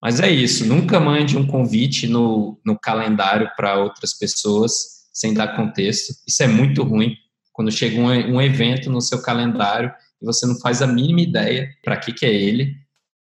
Mas 0.02 0.20
é 0.20 0.30
isso, 0.30 0.66
nunca 0.66 1.00
mande 1.00 1.36
um 1.36 1.46
convite 1.46 2.06
no, 2.06 2.60
no 2.64 2.78
calendário 2.78 3.50
para 3.56 3.78
outras 3.78 4.12
pessoas 4.16 4.96
sem 5.12 5.32
dar 5.32 5.56
contexto. 5.56 6.12
Isso 6.26 6.42
é 6.42 6.46
muito 6.46 6.82
ruim. 6.82 7.16
Quando 7.52 7.72
chega 7.72 7.98
um, 7.98 8.34
um 8.34 8.42
evento 8.42 8.90
no 8.90 9.00
seu 9.00 9.22
calendário 9.22 9.90
e 10.20 10.26
você 10.26 10.46
não 10.46 10.58
faz 10.60 10.82
a 10.82 10.86
mínima 10.86 11.22
ideia 11.22 11.70
para 11.82 11.96
que, 11.96 12.12
que 12.12 12.26
é 12.26 12.34
ele, 12.34 12.74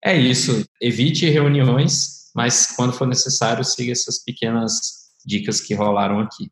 é 0.05 0.15
isso. 0.15 0.65
Evite 0.81 1.29
reuniões, 1.29 2.31
mas 2.35 2.75
quando 2.77 2.93
for 2.93 3.07
necessário, 3.07 3.65
siga 3.65 3.93
essas 3.93 4.23
pequenas 4.23 4.73
dicas 5.25 5.61
que 5.61 5.75
rolaram 5.75 6.21
aqui. 6.21 6.51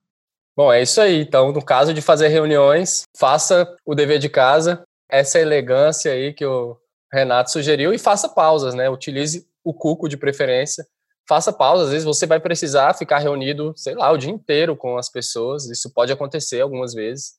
Bom, 0.56 0.72
é 0.72 0.82
isso 0.82 1.00
aí. 1.00 1.20
Então, 1.20 1.52
no 1.52 1.62
caso 1.62 1.92
de 1.92 2.00
fazer 2.00 2.28
reuniões, 2.28 3.02
faça 3.16 3.68
o 3.84 3.94
dever 3.94 4.18
de 4.18 4.30
casa, 4.30 4.82
essa 5.08 5.38
elegância 5.38 6.12
aí 6.12 6.32
que 6.32 6.44
o 6.44 6.76
Renato 7.12 7.52
sugeriu 7.52 7.92
e 7.92 7.98
faça 7.98 8.28
pausas, 8.28 8.74
né? 8.74 8.88
Utilize 8.88 9.45
o 9.66 9.74
cuco 9.74 10.08
de 10.08 10.16
preferência. 10.16 10.86
Faça 11.28 11.52
pausas, 11.52 11.86
às 11.86 11.92
vezes 11.92 12.04
você 12.04 12.24
vai 12.24 12.38
precisar 12.38 12.94
ficar 12.94 13.18
reunido, 13.18 13.72
sei 13.76 13.96
lá, 13.96 14.12
o 14.12 14.16
dia 14.16 14.30
inteiro 14.30 14.76
com 14.76 14.96
as 14.96 15.10
pessoas. 15.10 15.68
Isso 15.68 15.92
pode 15.92 16.12
acontecer 16.12 16.60
algumas 16.60 16.94
vezes. 16.94 17.32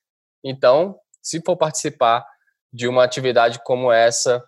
Então, 0.44 1.00
se 1.24 1.42
for 1.42 1.56
participar 1.56 2.26
de 2.72 2.86
uma 2.86 3.06
atividade 3.06 3.62
como 3.64 3.90
essa, 3.90 4.44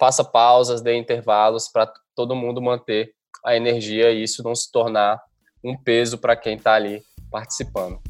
faça 0.00 0.24
pausas, 0.24 0.80
dê 0.80 0.96
intervalos 0.96 1.68
para 1.68 1.92
todo 2.16 2.34
mundo 2.34 2.62
manter 2.62 3.12
a 3.44 3.54
energia 3.54 4.10
e 4.10 4.22
isso 4.22 4.42
não 4.42 4.54
se 4.54 4.72
tornar 4.72 5.20
um 5.62 5.76
peso 5.76 6.16
para 6.16 6.34
quem 6.34 6.56
está 6.56 6.72
ali 6.72 7.02
participando. 7.30 8.00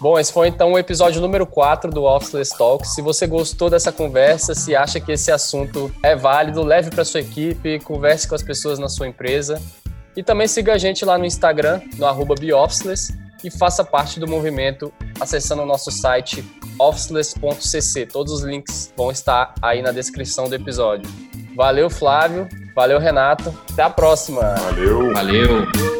Bom, 0.00 0.18
esse 0.18 0.32
foi 0.32 0.48
então 0.48 0.72
o 0.72 0.78
episódio 0.78 1.20
número 1.20 1.46
4 1.46 1.90
do 1.90 2.04
Officeless 2.04 2.56
Talk. 2.56 2.88
Se 2.88 3.02
você 3.02 3.26
gostou 3.26 3.68
dessa 3.68 3.92
conversa, 3.92 4.54
se 4.54 4.74
acha 4.74 4.98
que 4.98 5.12
esse 5.12 5.30
assunto 5.30 5.92
é 6.02 6.16
válido, 6.16 6.62
leve 6.62 6.88
para 6.88 7.04
sua 7.04 7.20
equipe, 7.20 7.78
converse 7.80 8.26
com 8.26 8.34
as 8.34 8.42
pessoas 8.42 8.78
na 8.78 8.88
sua 8.88 9.06
empresa 9.06 9.60
e 10.16 10.22
também 10.22 10.48
siga 10.48 10.72
a 10.72 10.78
gente 10.78 11.04
lá 11.04 11.18
no 11.18 11.26
Instagram, 11.26 11.82
no 11.98 12.06
arroba 12.06 12.34
e 13.44 13.50
faça 13.50 13.84
parte 13.84 14.18
do 14.18 14.26
movimento 14.26 14.92
acessando 15.20 15.62
o 15.62 15.66
nosso 15.66 15.90
site 15.90 16.44
officeless.cc. 16.78 18.06
Todos 18.06 18.32
os 18.32 18.42
links 18.42 18.92
vão 18.96 19.10
estar 19.10 19.54
aí 19.60 19.82
na 19.82 19.92
descrição 19.92 20.48
do 20.48 20.54
episódio. 20.54 21.10
Valeu, 21.54 21.90
Flávio. 21.90 22.48
Valeu, 22.74 22.98
Renato. 22.98 23.54
Até 23.70 23.82
a 23.82 23.90
próxima. 23.90 24.54
Valeu. 24.54 25.12
Valeu. 25.12 25.99